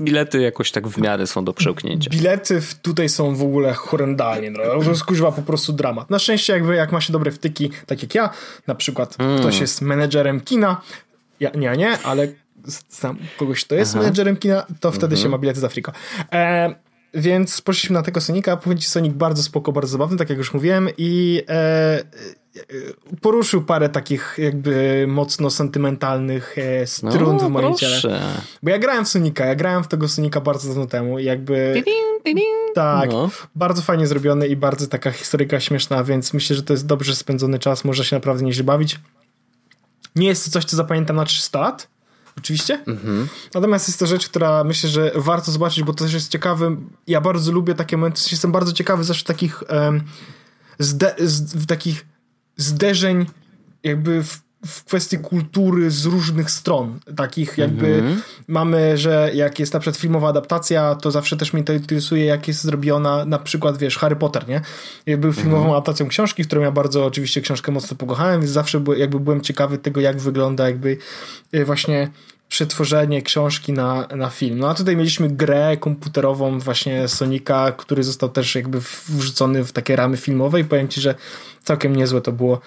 [0.00, 2.10] bilety jakoś tak w miarę są do przełknięcia.
[2.10, 4.84] Bilety tutaj są w ogóle horrendalnie drogie.
[4.84, 6.10] To jest kuźwa po prostu dramat.
[6.10, 8.30] Na szczęście jakby jak ma się dobre wtyki, tak jak ja,
[8.66, 10.80] na przykład ktoś jest menedżerem kina,
[11.40, 12.28] ja nie, nie, ale
[12.90, 15.92] znam kogoś, kto jest menedżerem kina, to wtedy się ma bilety z Afrika.
[16.32, 16.74] E,
[17.14, 18.56] więc poszliśmy na tego Sonika.
[18.56, 22.02] Powiem ci, Sonic bardzo spoko, bardzo zabawny, tak jak już mówiłem i e, e,
[23.20, 27.96] poruszył parę takich jakby mocno sentymentalnych e, strun w moim ciele.
[27.96, 28.20] No, proszę.
[28.62, 31.72] Bo ja grałem w Sonika, ja grałem w tego Sonika bardzo dawno temu i jakby...
[32.74, 33.30] Tak, No.
[33.54, 37.58] bardzo fajnie zrobione i bardzo taka historyka śmieszna, więc myślę, że to jest dobrze spędzony
[37.58, 38.98] czas, można się naprawdę nieźle bawić.
[40.16, 41.88] Nie jest to coś, co zapamiętam na 300 lat,
[42.38, 42.84] oczywiście,
[43.54, 46.76] natomiast jest to rzecz, która myślę, że warto zobaczyć, bo to też jest ciekawe.
[47.06, 50.02] Ja bardzo lubię takie momenty, jestem bardzo ciekawy zawsze takich em,
[50.78, 52.06] zde, z, takich
[52.56, 53.26] zderzeń
[53.82, 56.98] jakby w, w kwestii kultury z różnych stron.
[57.16, 58.02] Takich jakby
[58.48, 62.48] mamy, że jak jest na przykład filmowa adaptacja, to zawsze też mnie to interesuje, jak
[62.48, 64.60] jest zrobiona na przykład, wiesz, Harry Potter, nie?
[65.06, 68.98] Jak Był filmową adaptacją książki, którą ja bardzo oczywiście książkę mocno pokochałem, więc zawsze by-
[68.98, 70.96] jakby byłem ciekawy tego, jak wygląda jakby
[71.54, 72.10] y, właśnie
[72.48, 74.58] przetworzenie książki na, na film.
[74.58, 79.96] No a tutaj mieliśmy grę komputerową właśnie Sonika, który został też jakby wrzucony w takie
[79.96, 81.14] ramy filmowe i powiem ci, że
[81.64, 82.60] całkiem niezłe to było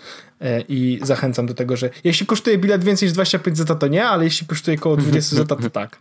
[0.70, 4.24] i zachęcam do tego, że jeśli kosztuje bilet więcej niż 25 zeta to nie, ale
[4.24, 5.98] jeśli kosztuje około 20 zeta to tak.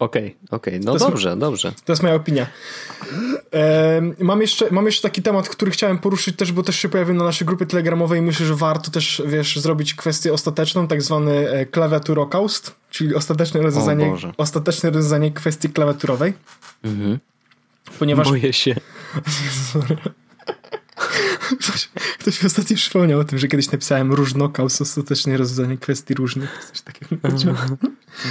[0.00, 0.84] Okej, okay, okej, okay.
[0.84, 1.72] no to dobrze, jest, dobrze.
[1.84, 2.46] To jest moja opinia.
[3.52, 7.14] E, mam, jeszcze, mam jeszcze taki temat, który chciałem poruszyć też, bo też się pojawił
[7.14, 11.50] na naszej grupie telegramowej i myślę, że warto też, wiesz, zrobić kwestię ostateczną, tak zwany
[11.50, 16.32] e, klawiaturokaust, czyli ostateczne rozwiązanie, ostateczne rozwiązanie kwestii klawiaturowej.
[16.84, 17.18] Mhm.
[17.98, 18.28] Ponieważ...
[18.28, 18.74] Boję się.
[21.60, 21.88] Ktoś,
[22.18, 26.70] ktoś mi ostatnio przypomniał o tym, że kiedyś napisałem różnokaus, ostatecznie rozwiązanie kwestii różnych.
[26.72, 27.16] Coś takiego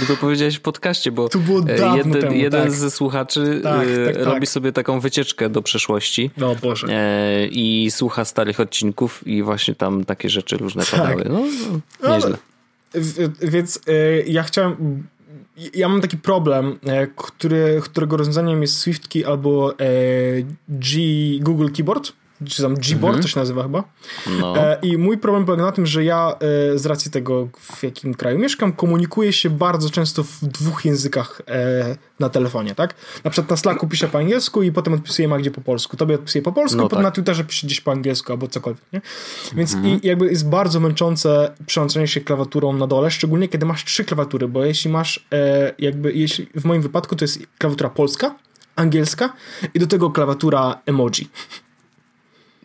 [0.00, 2.72] Bo to powiedziałeś w podcaście, bo to było e, jeden, temu, jeden tak.
[2.72, 6.30] ze słuchaczy tak, e, tak, tak, robi sobie taką wycieczkę do przeszłości.
[6.36, 6.86] No Boże.
[6.90, 11.00] E, I słucha starych odcinków i właśnie tam takie rzeczy różne tak.
[11.00, 11.24] padały.
[11.28, 11.42] No,
[12.02, 12.36] no nieźle.
[13.42, 13.80] Więc
[14.26, 15.02] ja chciałem
[15.74, 16.78] ja mam taki problem,
[17.16, 19.74] który, którego rozwiązaniem jest SwiftKey albo
[20.68, 21.00] G
[21.40, 22.12] Google Keyboard
[22.48, 23.22] czy tam Gboard mhm.
[23.22, 23.84] to się nazywa chyba.
[24.40, 24.56] No.
[24.56, 26.34] E, I mój problem polega na tym, że ja
[26.74, 31.42] e, z racji tego, w jakim kraju mieszkam, komunikuję się bardzo często w dwóch językach
[31.48, 32.94] e, na telefonie, tak?
[33.24, 35.96] Na przykład na Slacku piszę po angielsku i potem odpisuję Magdzie po polsku.
[35.96, 37.04] Tobie odpisuję po polsku, no potem tak.
[37.04, 39.00] na Twitterze piszę gdzieś po angielsku albo cokolwiek, nie?
[39.54, 40.00] Więc mhm.
[40.02, 44.48] i, jakby jest bardzo męczące przełączenie się klawiaturą na dole, szczególnie kiedy masz trzy klawiatury,
[44.48, 45.26] bo jeśli masz
[45.78, 48.34] jakby, jeśli w moim wypadku to jest klawiatura polska,
[48.76, 49.32] angielska
[49.74, 51.30] i do tego klawiatura emoji.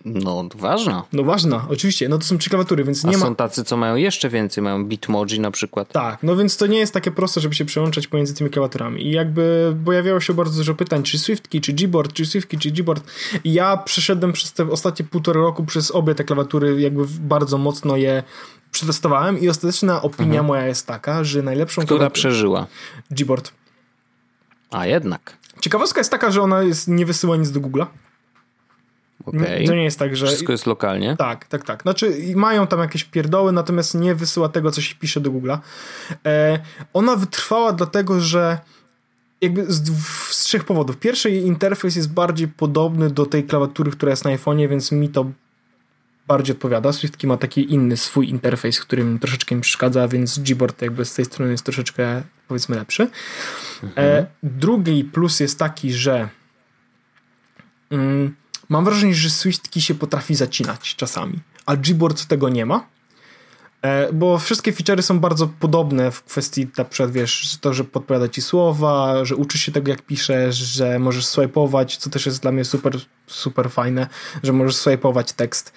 [0.05, 1.03] No, ważna.
[1.13, 2.09] No ważna, oczywiście.
[2.09, 3.25] No to są trzy klawiatury, więc nie A ma...
[3.25, 5.91] są tacy, co mają jeszcze więcej, mają Bitmoji na przykład.
[5.91, 9.07] Tak, no więc to nie jest takie proste, żeby się przełączać pomiędzy tymi klawiaturami.
[9.07, 13.03] I jakby pojawiało się bardzo dużo pytań, czy SwiftKey, czy Gboard, czy SwiftKey, czy Gboard.
[13.43, 17.97] I ja przeszedłem przez te ostatnie półtora roku przez obie te klawiatury, jakby bardzo mocno
[17.97, 18.23] je
[18.71, 20.45] przetestowałem i ostateczna opinia mhm.
[20.45, 22.13] moja jest taka, że najlepszą Która klawiaturę...
[22.13, 22.67] przeżyła?
[23.11, 23.51] Gboard.
[24.71, 25.37] A jednak.
[25.61, 27.85] Ciekawostka jest taka, że ona jest, nie wysyła nic do Google'a.
[29.25, 29.67] Okay.
[29.67, 30.27] To nie jest tak, że...
[30.27, 31.15] Wszystko jest lokalnie?
[31.17, 31.81] Tak, tak, tak.
[31.81, 35.57] Znaczy mają tam jakieś pierdoły, natomiast nie wysyła tego, co się pisze do Google'a.
[36.25, 36.59] E,
[36.93, 38.59] ona wytrwała dlatego, że
[39.41, 39.89] jakby z,
[40.31, 40.97] z trzech powodów.
[40.97, 45.09] Pierwszy, jej interfejs jest bardziej podobny do tej klawiatury, która jest na iPhone'ie, więc mi
[45.09, 45.31] to
[46.27, 46.93] bardziej odpowiada.
[46.93, 51.25] SwiftKey ma taki inny swój interfejs, którym troszeczkę mi przeszkadza, więc Gboard jakby z tej
[51.25, 53.03] strony jest troszeczkę powiedzmy lepszy.
[53.03, 53.07] E,
[53.83, 54.07] mhm.
[54.07, 56.29] E, drugi plus jest taki, że
[57.91, 58.35] mm,
[58.69, 62.87] Mam wrażenie, że SwiftKey się potrafi zacinać czasami, a Gboard tego nie ma.
[63.81, 68.27] E, bo wszystkie feature'y są bardzo podobne w kwestii na przykład, wiesz, to, że podpowiada
[68.27, 72.51] ci słowa, że uczysz się tego jak piszesz, że możesz swipe'ować, co też jest dla
[72.51, 74.07] mnie super, super fajne,
[74.43, 75.73] że możesz swipe'ować tekst.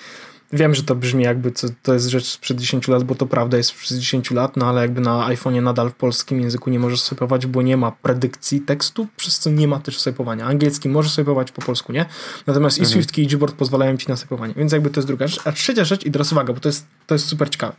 [0.52, 3.56] Wiem, że to brzmi jakby co, to jest rzecz sprzed 10 lat, bo to prawda
[3.56, 7.00] jest sprzed 10 lat, no ale jakby na iPhone'ie nadal w polskim języku nie możesz
[7.00, 10.42] swipe'ować, bo nie ma predykcji tekstu, przez co nie ma też swipe'owania.
[10.42, 12.06] Angielski możesz swipe'ować, po polsku nie.
[12.46, 12.90] Natomiast mhm.
[12.90, 15.40] i SwiftKey i Gboard pozwalają ci na swipe'owanie, więc jakby to jest druga rzecz.
[15.44, 17.76] A trzecia rzecz, i teraz uwaga, bo to jest, to jest super ciekawe.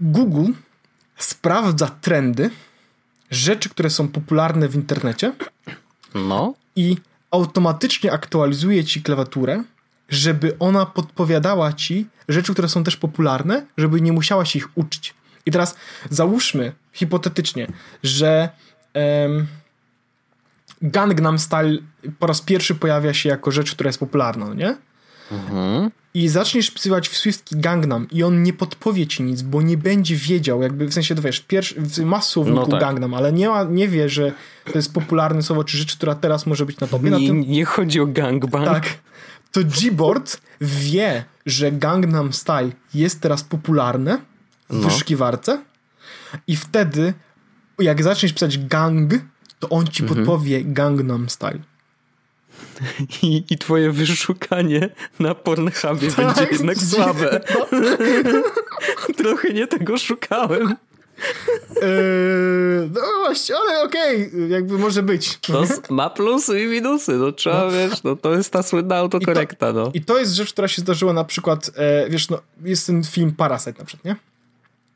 [0.00, 0.52] Google
[1.16, 2.50] sprawdza trendy,
[3.30, 5.32] rzeczy, które są popularne w internecie
[6.14, 6.54] no.
[6.76, 6.96] i
[7.30, 9.64] automatycznie aktualizuje ci klawiaturę
[10.10, 15.14] żeby ona podpowiadała ci rzeczy, które są też popularne, żeby nie musiałaś ich uczyć.
[15.46, 15.76] I teraz
[16.10, 17.66] załóżmy hipotetycznie,
[18.02, 18.48] że
[18.94, 19.46] um,
[20.82, 21.78] Gangnam Style
[22.18, 24.76] po raz pierwszy pojawia się jako rzecz, która jest popularna, no nie?
[25.32, 25.90] Mhm.
[26.14, 30.16] I zaczniesz wpisywać w Swiftki Gangnam i on nie podpowie ci nic, bo nie będzie
[30.16, 32.80] wiedział, jakby w sensie, to wiesz, pierwszy, ma słowniku no tak.
[32.80, 34.32] Gangnam, ale nie, ma, nie wie, że
[34.64, 37.10] to jest popularne słowo, czy rzecz, która teraz może być na tobie.
[37.10, 37.40] Nie, na tym...
[37.40, 38.66] nie chodzi o gangbang.
[38.66, 38.98] Tak,
[39.52, 44.18] to Gboard wie, że Gangnam Style jest teraz popularne
[44.70, 44.88] w no.
[44.88, 45.62] wyszukiwarce
[46.46, 47.14] i wtedy
[47.78, 49.12] jak zaczniesz pisać gang,
[49.58, 50.18] to on ci mhm.
[50.18, 51.60] podpowie Gangnam Style.
[53.22, 54.88] I, I twoje wyszukanie
[55.18, 57.40] na Pornhubie tak, będzie jednak słabe.
[57.54, 57.66] No.
[59.18, 60.76] Trochę nie tego szukałem.
[61.82, 65.38] Yy, no właśnie, ale okej, okay, jakby może być.
[65.38, 67.70] To ma plusy i minusy, no trzeba, no.
[67.70, 69.90] wiesz, no to jest ta słynna autokorekta, I to, no.
[69.94, 73.32] I to jest rzecz, która się zdarzyła na przykład, e, wiesz, no, jest ten film
[73.32, 74.29] Parasite na przykład, nie?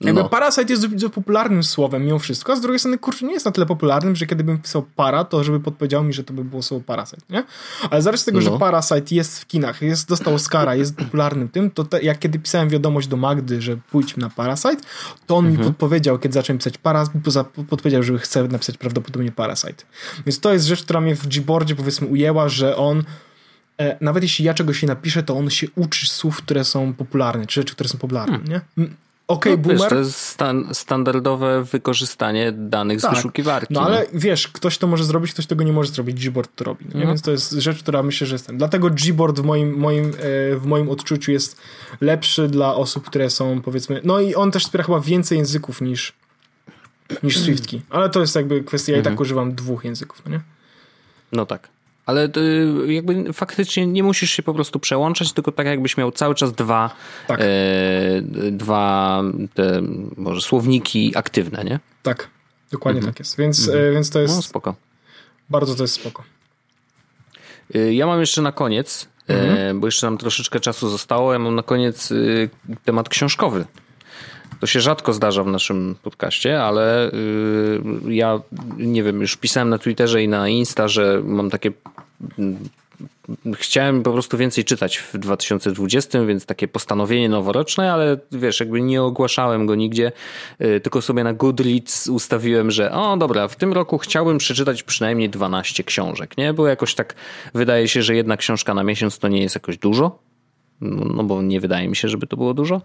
[0.05, 0.29] Jakby no.
[0.29, 3.53] Parasite jest bardzo popularnym słowem mimo wszystko, a z drugiej strony, kurczę, nie jest na
[3.53, 6.63] tyle popularnym, że kiedy bym pisał para, to żeby podpowiedział mi, że to by było
[6.63, 7.45] słowo Parasite, nie?
[7.91, 8.45] Ale zaraz tego, no.
[8.45, 12.39] że Parasite jest w kinach, jest, dostał Oscara, jest popularnym tym, to te, jak kiedy
[12.39, 14.77] pisałem wiadomość do Magdy, że pójdźmy na Parasite,
[15.27, 15.61] to on mhm.
[15.61, 17.19] mi podpowiedział, kiedy zacząłem pisać Parasite,
[17.69, 19.85] podpowiedział, że chce napisać prawdopodobnie Parasite.
[20.27, 23.05] Więc to jest rzecz, która mnie w Gboardzie powiedzmy ujęła, że on
[23.79, 27.47] e, nawet jeśli ja czegoś nie napiszę, to on się uczy słów, które są popularne,
[27.47, 28.63] czy rzeczy, które są popularne, hmm.
[28.77, 28.87] nie?
[29.29, 29.81] OK, no, boomer.
[29.81, 33.13] Wiesz, to jest stan standardowe wykorzystanie danych tak.
[33.13, 33.75] z wyszukiwarki.
[33.75, 36.29] No ale wiesz, ktoś to może zrobić, ktoś tego nie może zrobić.
[36.29, 36.85] Gboard to robi.
[36.95, 37.01] No.
[37.01, 38.59] Więc to jest rzecz, która myślę, że jest ten.
[38.59, 40.11] Dlatego Gboard w moim, moim, e,
[40.57, 41.61] w moim odczuciu jest
[42.01, 44.01] lepszy dla osób, które są powiedzmy.
[44.05, 46.13] No i on też wspiera chyba więcej języków niż,
[47.23, 47.83] niż Swiftki.
[47.91, 49.23] Ale to jest jakby kwestia, ja i tak mhm.
[49.23, 50.41] używam dwóch języków, no nie?
[51.33, 51.74] No tak.
[52.07, 56.35] Ale y, jakby faktycznie nie musisz się po prostu przełączać, tylko tak jakbyś miał cały
[56.35, 56.91] czas dwa,
[57.27, 57.41] tak.
[57.41, 57.45] e,
[58.51, 59.23] dwa
[59.55, 59.83] te,
[60.17, 61.81] może słowniki aktywne, nie?
[62.03, 62.29] Tak,
[62.73, 63.13] dokładnie mhm.
[63.15, 63.39] tak jest.
[63.39, 63.85] Więc, mhm.
[63.85, 64.37] E, więc to jest.
[64.37, 64.75] No, spoko.
[65.51, 66.25] Bardzo to jest spoko.
[67.77, 69.81] Y, ja mam jeszcze na koniec, e, mhm.
[69.81, 71.33] bo jeszcze nam troszeczkę czasu zostało.
[71.33, 72.51] Ja mam na koniec y,
[72.85, 73.65] temat książkowy.
[74.61, 77.11] To się rzadko zdarza w naszym podcaście, ale
[78.05, 78.41] yy, ja
[78.77, 81.73] nie wiem, już pisałem na Twitterze i na Insta, że mam takie.
[82.39, 82.55] Yy,
[83.55, 89.03] chciałem po prostu więcej czytać w 2020, więc takie postanowienie noworoczne, ale wiesz, jakby nie
[89.03, 90.13] ogłaszałem go nigdzie,
[90.59, 95.31] yy, tylko sobie na Goodreads ustawiłem, że o dobra, w tym roku chciałbym przeczytać przynajmniej
[95.31, 96.53] 12 książek, nie?
[96.53, 97.15] Bo jakoś tak
[97.55, 100.19] wydaje się, że jedna książka na miesiąc to nie jest jakoś dużo
[100.81, 102.83] no bo nie wydaje mi się, żeby to było dużo,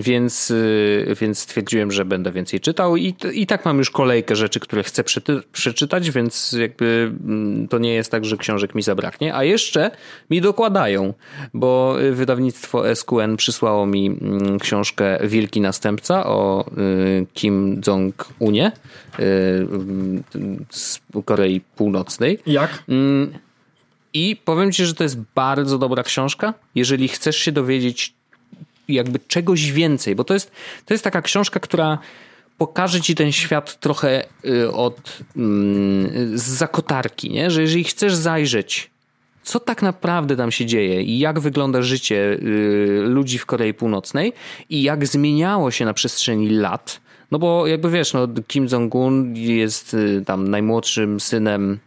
[0.00, 4.60] więc, y, więc stwierdziłem, że będę więcej czytał i, i tak mam już kolejkę rzeczy,
[4.60, 5.04] które chcę
[5.52, 9.90] przeczytać, więc jakby mm, to nie jest tak, że książek mi zabraknie, a jeszcze
[10.30, 11.14] mi dokładają,
[11.54, 18.72] bo wydawnictwo SQN przysłało mi mm, książkę Wielki Następca o y, Kim Jong-unie
[19.18, 19.22] y,
[20.70, 22.38] z Korei Północnej.
[22.46, 22.84] Jak?
[24.14, 28.14] I powiem ci, że to jest bardzo dobra książka, jeżeli chcesz się dowiedzieć
[28.88, 30.52] jakby czegoś więcej, bo to jest,
[30.86, 31.98] to jest taka książka, która
[32.58, 37.50] pokaże ci ten świat trochę y, od mm, z zakotarki, nie?
[37.50, 38.92] że jeżeli chcesz zajrzeć
[39.42, 44.32] co tak naprawdę tam się dzieje i jak wygląda życie y, ludzi w Korei Północnej
[44.70, 47.00] i jak zmieniało się na przestrzeni lat.
[47.30, 51.78] No bo jakby wiesz, no Kim Jong-un jest y, tam najmłodszym synem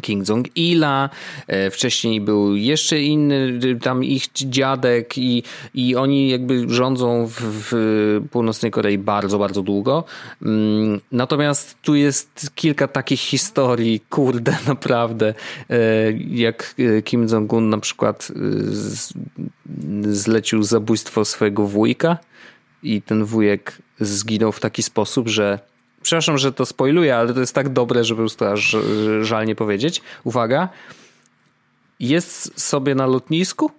[0.00, 1.10] King Jong-ila,
[1.46, 5.42] e, wcześniej był jeszcze inny, tam ich dziadek i,
[5.74, 7.72] i oni jakby rządzą w, w
[8.30, 10.04] północnej Korei bardzo, bardzo długo.
[10.42, 15.34] Mm, natomiast tu jest kilka takich historii, kurde, naprawdę,
[15.70, 15.76] e,
[16.12, 18.32] jak e, Kim Jong-un na przykład
[20.10, 22.18] zlecił zabójstwo swojego wujka
[22.82, 25.71] i ten wujek zginął w taki sposób, że
[26.02, 28.76] przepraszam, że to spoiluję, ale to jest tak dobre, że po prostu aż
[29.20, 30.02] żal nie powiedzieć.
[30.24, 30.68] Uwaga.
[32.00, 33.70] Jest sobie na lotnisku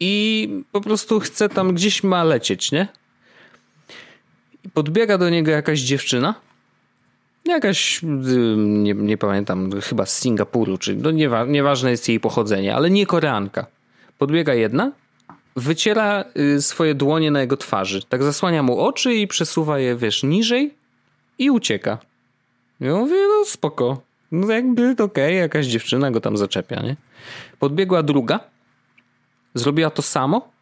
[0.00, 2.88] i po prostu chce tam gdzieś ma lecieć, nie?
[4.74, 6.34] Podbiega do niego jakaś dziewczyna.
[7.44, 8.00] Jakaś,
[8.56, 13.06] nie, nie pamiętam, chyba z Singapuru, czy no niewa, nieważne jest jej pochodzenie, ale nie
[13.06, 13.66] Koreanka.
[14.18, 14.92] Podbiega jedna,
[15.56, 16.24] wyciera
[16.56, 18.02] y, swoje dłonie na jego twarzy.
[18.08, 20.79] Tak zasłania mu oczy i przesuwa je, wiesz, niżej
[21.40, 21.98] i ucieka.
[22.80, 24.02] Ja mówię, no spoko.
[24.32, 26.96] No jakby okej, okay, jakaś dziewczyna go tam zaczepia, nie?
[27.58, 28.40] Podbiegła druga,
[29.54, 30.52] zrobiła to samo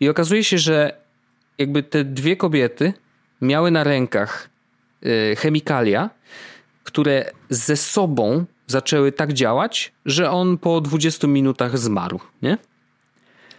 [0.00, 1.00] i okazuje się, że
[1.58, 2.92] jakby te dwie kobiety
[3.40, 4.50] miały na rękach
[5.06, 6.10] y, chemikalia,
[6.84, 12.58] które ze sobą zaczęły tak działać, że on po 20 minutach zmarł, nie?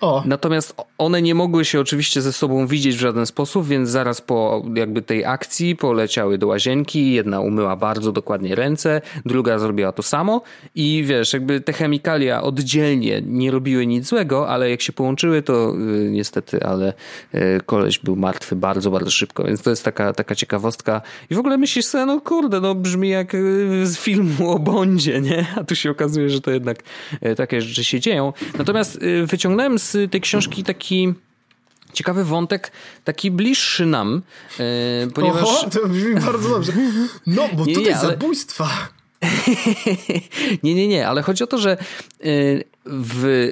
[0.01, 0.23] O.
[0.25, 4.63] Natomiast one nie mogły się oczywiście ze sobą widzieć w żaden sposób, więc zaraz po
[4.75, 7.11] jakby tej akcji poleciały do łazienki.
[7.11, 10.41] Jedna umyła bardzo dokładnie ręce, druga zrobiła to samo
[10.75, 15.73] i wiesz, jakby te chemikalia oddzielnie nie robiły nic złego, ale jak się połączyły, to
[15.75, 16.93] y, niestety, ale
[17.35, 21.01] y, koleś był martwy bardzo, bardzo szybko, więc to jest taka, taka ciekawostka.
[21.29, 25.21] I w ogóle myślisz sobie, no kurde, no brzmi jak y, z filmu o Bondzie,
[25.21, 25.45] nie?
[25.55, 26.77] A tu się okazuje, że to jednak
[27.37, 28.33] takie rzeczy się dzieją.
[28.57, 31.13] Natomiast wyciągnąłem z tej książki taki
[31.93, 32.71] ciekawy wątek,
[33.03, 34.21] taki bliższy nam,
[34.59, 34.65] yy,
[35.11, 35.43] ponieważ...
[35.43, 36.71] Oho, to brzmi bardzo dobrze.
[37.27, 38.09] No, bo nie, tutaj nie, ale...
[38.09, 38.69] zabójstwa.
[40.63, 41.77] nie, nie, nie, ale chodzi o to, że
[42.23, 43.51] yy, w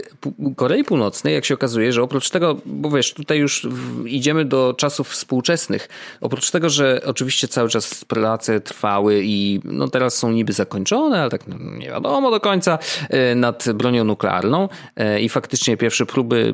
[0.56, 3.68] Korei Północnej, jak się okazuje, że oprócz tego, bo wiesz, tutaj już
[4.06, 5.90] idziemy do czasów współczesnych,
[6.22, 11.30] oprócz tego, że oczywiście cały czas prace trwały i no teraz są niby zakończone, ale
[11.30, 11.42] tak
[11.80, 12.80] nie wiadomo do końca,
[13.10, 16.54] e, nad bronią nuklearną e, i faktycznie pierwsze próby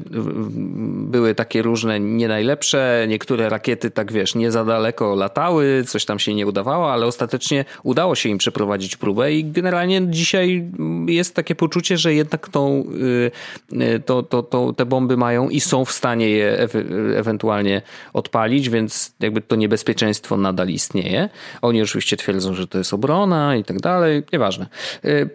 [1.12, 6.20] były takie różne, nie najlepsze, niektóre rakiety tak wiesz, nie za daleko latały, coś tam
[6.20, 10.72] się nie udawało, ale ostatecznie udało się im przeprowadzić próbę i generalnie dzisiaj
[11.08, 13.32] jest takie poczucie, że jednak tą Y,
[13.74, 16.70] y, to, to, to te bomby mają i są w stanie je e
[17.18, 17.82] ewentualnie
[18.14, 21.30] odpalić, więc jakby to niebezpieczeństwo nadal istnieje.
[21.62, 24.68] Oni oczywiście twierdzą, że to jest obrona i tak dalej, nieważne.
[25.06, 25.30] Y,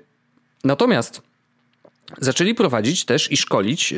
[0.64, 1.22] natomiast
[2.18, 3.94] zaczęli prowadzić też i szkolić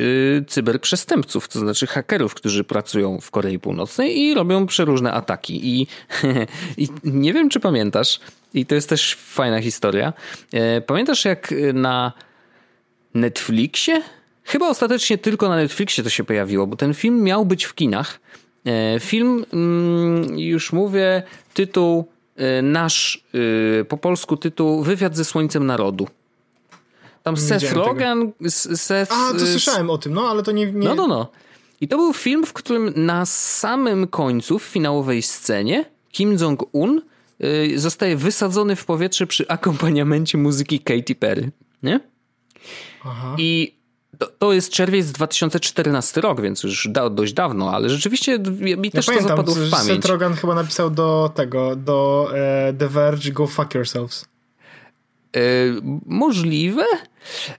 [0.47, 5.79] cyberprzestępców, to znaczy hakerów, którzy pracują w Korei Północnej i robią przeróżne ataki.
[5.79, 5.87] I,
[6.83, 8.19] i nie wiem, czy pamiętasz,
[8.53, 10.13] i to jest też fajna historia.
[10.85, 12.13] Pamiętasz, jak na
[13.13, 14.01] Netflixie?
[14.43, 18.19] Chyba ostatecznie tylko na Netflixie to się pojawiło, bo ten film miał być w kinach.
[18.65, 23.23] E, film, mm, już mówię, tytuł e, nasz,
[23.87, 26.07] po polsku tytuł Wywiad ze Słońcem Narodu.
[27.23, 28.31] Tam nie Seth Rogen,
[28.75, 29.11] Seth...
[29.13, 30.87] A, to słyszałem o tym, no ale to nie, nie...
[30.87, 31.31] No, no, no.
[31.81, 37.01] I to był film, w którym na samym końcu, w finałowej scenie, Kim Jong-un
[37.75, 41.51] zostaje wysadzony w powietrze przy akompaniamencie muzyki Katy Perry.
[41.83, 41.99] Nie?
[43.05, 43.35] Aha.
[43.37, 43.79] I
[44.17, 48.91] to, to, jest czerwiec 2014 rok, więc już da, dość dawno, ale rzeczywiście mi ja
[48.91, 50.03] też pamiętam, to zapadło w pamięć.
[50.03, 54.25] Seth Rogen chyba napisał do tego, do e, The Verge Go Fuck Yourselves.
[55.35, 55.39] E,
[56.05, 56.83] możliwe.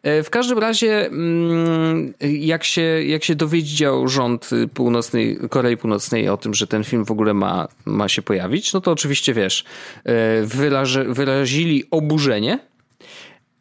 [0.02, 6.36] E, w każdym razie, mm, jak się, jak się dowiedział rząd północnej, Korei Północnej o
[6.36, 9.64] tym, że ten film w ogóle ma, ma się pojawić, no to oczywiście wiesz,
[10.04, 12.69] e, wyraży, wyrazili oburzenie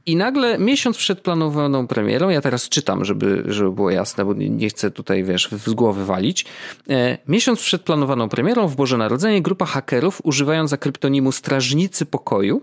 [0.05, 4.69] i nagle miesiąc przed planowaną premierą, ja teraz czytam, żeby, żeby było jasne, bo nie
[4.69, 6.45] chcę tutaj, wiesz, z głowy walić.
[6.89, 12.61] E, miesiąc przed planowaną premierą w Boże Narodzenie grupa hakerów, używając za kryptonimu Strażnicy Pokoju,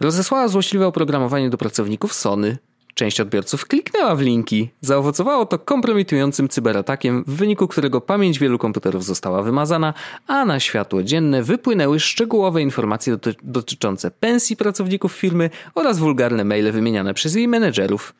[0.00, 2.58] rozesłała złośliwe oprogramowanie do pracowników Sony,
[2.96, 4.70] Część odbiorców kliknęła w linki.
[4.80, 9.94] Zaowocowało to kompromitującym cyberatakiem, w wyniku którego pamięć wielu komputerów została wymazana,
[10.26, 17.14] a na światło dzienne wypłynęły szczegółowe informacje dotyczące pensji pracowników firmy oraz wulgarne maile wymieniane
[17.14, 18.14] przez jej menedżerów.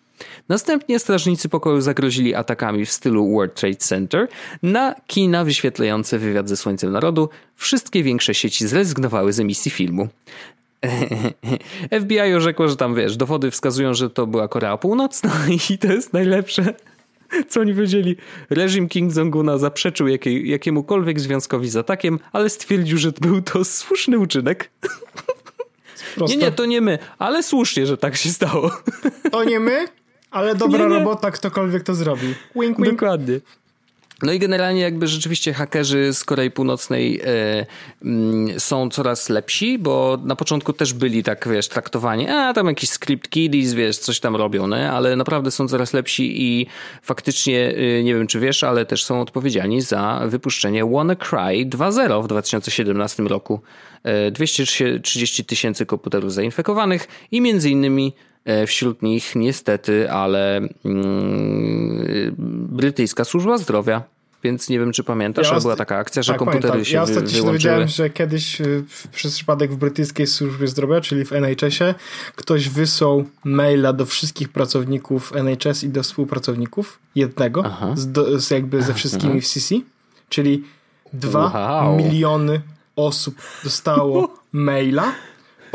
[0.49, 4.29] Następnie strażnicy pokoju zagrozili atakami w stylu World Trade Center
[4.63, 7.29] na kina wyświetlające wywiad ze Słońcem Narodu.
[7.55, 10.09] Wszystkie większe sieci zrezygnowały z emisji filmu.
[12.03, 15.33] FBI orzekło, że tam wiesz, dowody wskazują, że to była Korea Północna
[15.71, 16.75] i to jest najlepsze.
[17.49, 18.17] Co oni powiedzieli?
[18.51, 24.19] Reżim King Jong-una zaprzeczył jakiej, jakiemukolwiek związkowi z atakiem, ale stwierdził, że był to słuszny
[24.19, 24.71] uczynek.
[26.29, 28.71] Nie, nie, to nie my, ale słusznie, że tak się stało.
[29.31, 29.89] To nie my,
[30.31, 30.99] ale dobra nie, nie.
[30.99, 32.31] robota, ktokolwiek to zrobił.
[32.55, 32.91] Wink, wink.
[32.91, 33.41] Dokładnie.
[34.23, 37.67] No i generalnie jakby rzeczywiście hakerzy z Korei Północnej e,
[38.05, 42.91] mm, są coraz lepsi, bo na początku też byli tak, wiesz, traktowani, a tam jakiś
[42.91, 44.91] script kiddies, wiesz, coś tam robią, nie?
[44.91, 46.67] ale naprawdę są coraz lepsi i
[47.03, 52.27] faktycznie, e, nie wiem czy wiesz, ale też są odpowiedzialni za wypuszczenie WannaCry 2.0 w
[52.27, 53.61] 2017 roku.
[54.03, 58.13] E, 230 tysięcy komputerów zainfekowanych i między innymi
[58.45, 62.37] e, Wśród nich niestety, ale mm,
[62.77, 64.03] brytyjska służba zdrowia.
[64.43, 66.85] Więc nie wiem, czy pamiętasz, ja była taka akcja, że tak, komputery pamiętam.
[66.85, 67.39] się ja wyłączyły.
[67.39, 71.95] Ja dowiedziałem, że kiedyś y, przez przypadek w brytyjskiej służbie zdrowia, czyli w NHS-ie,
[72.37, 77.65] ktoś wysłał maila do wszystkich pracowników NHS i do współpracowników jednego,
[77.95, 79.75] z, do, z, jakby ze wszystkimi w CC,
[80.29, 80.65] czyli
[81.13, 81.97] dwa wow.
[81.97, 82.61] miliony
[82.97, 85.13] osób dostało maila,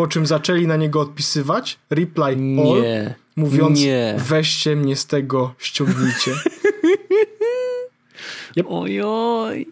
[0.02, 4.16] po czym zaczęli na niego odpisywać, reply all, nie, mówiąc nie.
[4.18, 6.32] weźcie mnie z tego, ściągnijcie.
[8.58, 8.66] Yep.
[8.70, 9.68] Ojoj.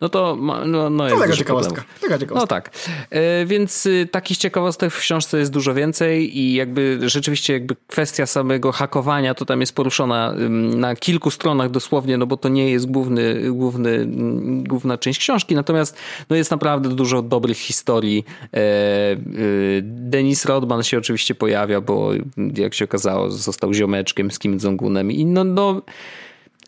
[0.00, 1.84] No to no, no jest taka ciekawostka.
[2.00, 2.40] taka ciekawostka.
[2.40, 2.70] No tak.
[3.10, 8.26] E, więc y, takich ciekawostek w książce jest dużo więcej i jakby rzeczywiście jakby kwestia
[8.26, 10.34] samego hakowania to tam jest poruszona
[10.76, 14.06] na kilku stronach dosłownie, no bo to nie jest główny, główny,
[14.62, 15.96] główna część książki, natomiast
[16.30, 18.24] no jest naprawdę dużo dobrych historii.
[18.54, 18.58] E,
[19.12, 22.10] y, Denis Rodman się oczywiście pojawia, bo
[22.56, 25.82] jak się okazało został ziomeczkiem z Kim Jong-unem i no, no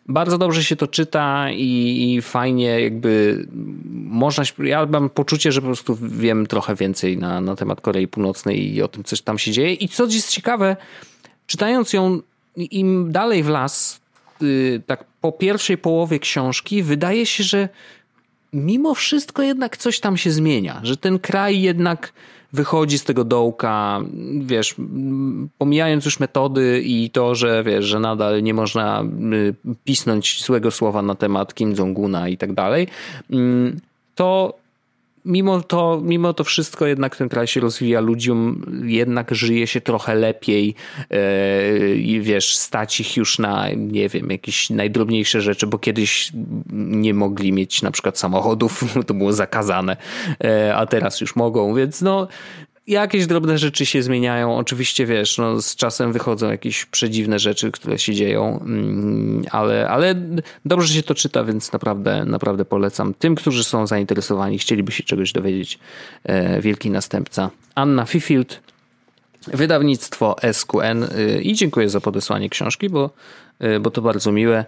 [0.07, 3.45] bardzo dobrze się to czyta i, i, fajnie jakby
[3.93, 8.75] można, ja mam poczucie, że po prostu wiem trochę więcej na, na temat Korei Północnej
[8.75, 9.73] i o tym, co tam się dzieje.
[9.73, 10.75] I co jest ciekawe,
[11.47, 12.19] czytając ją
[12.57, 14.01] im dalej w las,
[14.41, 17.69] yy, tak po pierwszej połowie książki, wydaje się, że
[18.53, 22.13] mimo wszystko jednak coś tam się zmienia, że ten kraj jednak
[22.53, 24.01] wychodzi z tego dołka,
[24.39, 24.75] wiesz,
[25.57, 31.01] pomijając już metody i to, że wiesz, że nadal nie można y, pisnąć złego słowa
[31.01, 32.87] na temat Kim Jong-una i tak dalej,
[33.31, 33.79] mm,
[34.15, 34.53] to
[35.25, 40.15] mimo to, mimo to wszystko jednak ten kraj się rozwija, ludziom jednak żyje się trochę
[40.15, 40.75] lepiej
[41.09, 46.31] e, i wiesz, stać ich już na, nie wiem, jakieś najdrobniejsze rzeczy, bo kiedyś
[46.73, 49.97] nie mogli mieć na przykład samochodów, to było zakazane,
[50.43, 52.27] e, a teraz już mogą, więc no
[52.87, 54.57] jakieś drobne rzeczy się zmieniają.
[54.57, 60.15] Oczywiście wiesz, no, z czasem wychodzą jakieś przedziwne rzeczy, które się dzieją, mm, ale, ale
[60.65, 63.13] dobrze się to czyta, więc naprawdę, naprawdę polecam.
[63.13, 65.79] Tym, którzy są zainteresowani, chcieliby się czegoś dowiedzieć,
[66.23, 67.49] e, wielki następca.
[67.75, 68.61] Anna Fifield
[69.47, 73.09] Wydawnictwo SQN y, i dziękuję za podesłanie książki, bo,
[73.63, 74.65] y, bo to bardzo miłe.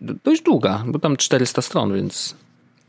[0.00, 2.34] Dość długa, bo tam 400 stron, więc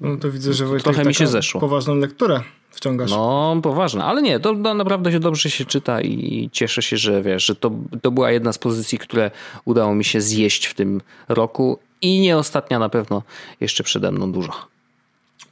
[0.01, 1.61] no to widzę, że Wojtek trochę mi się zeszło.
[1.61, 2.41] Poważną lekturę
[2.71, 3.11] wciągasz.
[3.11, 7.21] No, poważna, ale nie, to, to, naprawdę się dobrze się czyta i cieszę się, że
[7.21, 7.71] wiesz, że to,
[8.01, 9.31] to była jedna z pozycji, które
[9.65, 13.23] udało mi się zjeść w tym roku i nie ostatnia na pewno,
[13.61, 14.53] jeszcze przede mną dużo.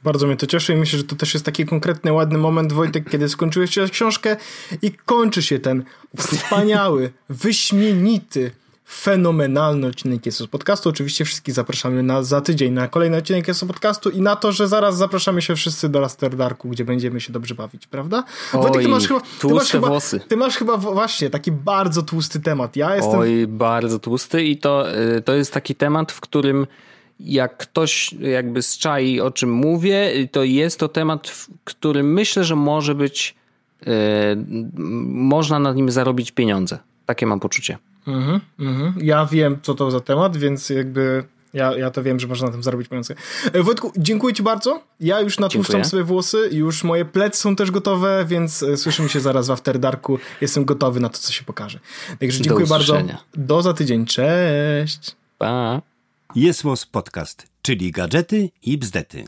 [0.04, 3.10] Bardzo mnie to cieszy i myślę, że to też jest taki konkretny, ładny moment, Wojtek,
[3.10, 4.36] kiedy skończyłeś książkę
[4.82, 5.84] i kończy się ten
[6.16, 8.50] wspaniały, wyśmienity,
[8.92, 10.88] fenomenalny odcinek Jesus Podcastu.
[10.88, 14.68] Oczywiście wszystkich zapraszamy na, za tydzień na kolejny odcinek Jesus Podcastu i na to, że
[14.68, 18.24] zaraz zapraszamy się wszyscy do Lasterdarku, gdzie będziemy się dobrze bawić, prawda?
[18.52, 20.20] Oj, Wojtek, ty masz chyba, ty masz chyba, włosy.
[20.28, 22.76] Ty masz chyba właśnie taki bardzo tłusty temat.
[22.76, 23.18] Ja jestem...
[23.20, 26.66] Oj, bardzo tłusty i to, y, to jest taki temat, w którym
[27.20, 32.56] jak ktoś jakby zczai o czym mówię, to jest to temat, w którym myślę, że
[32.56, 33.34] może być,
[33.86, 33.92] yy,
[35.06, 36.78] można na nim zarobić pieniądze.
[37.06, 37.78] Takie mam poczucie.
[38.06, 38.94] Mhm, mhm.
[39.02, 41.24] Ja wiem, co to za temat, więc jakby
[41.54, 43.14] ja, ja to wiem, że można na tym zarobić pieniądze.
[43.52, 44.82] E, Wojtku, dziękuję Ci bardzo.
[45.00, 45.90] Ja już natłuszczam dziękuję.
[45.90, 49.78] sobie włosy, już moje plecy są też gotowe, więc e, słyszymy się zaraz w After
[49.78, 50.18] Darku.
[50.40, 51.78] Jestem gotowy na to, co się pokaże.
[52.20, 53.02] Także dziękuję Do bardzo.
[53.34, 54.06] Do za tydzień.
[54.06, 55.16] Cześć.
[55.38, 55.82] Pa.
[56.34, 59.24] Jest Podcast, czyli gadżety i bzdety.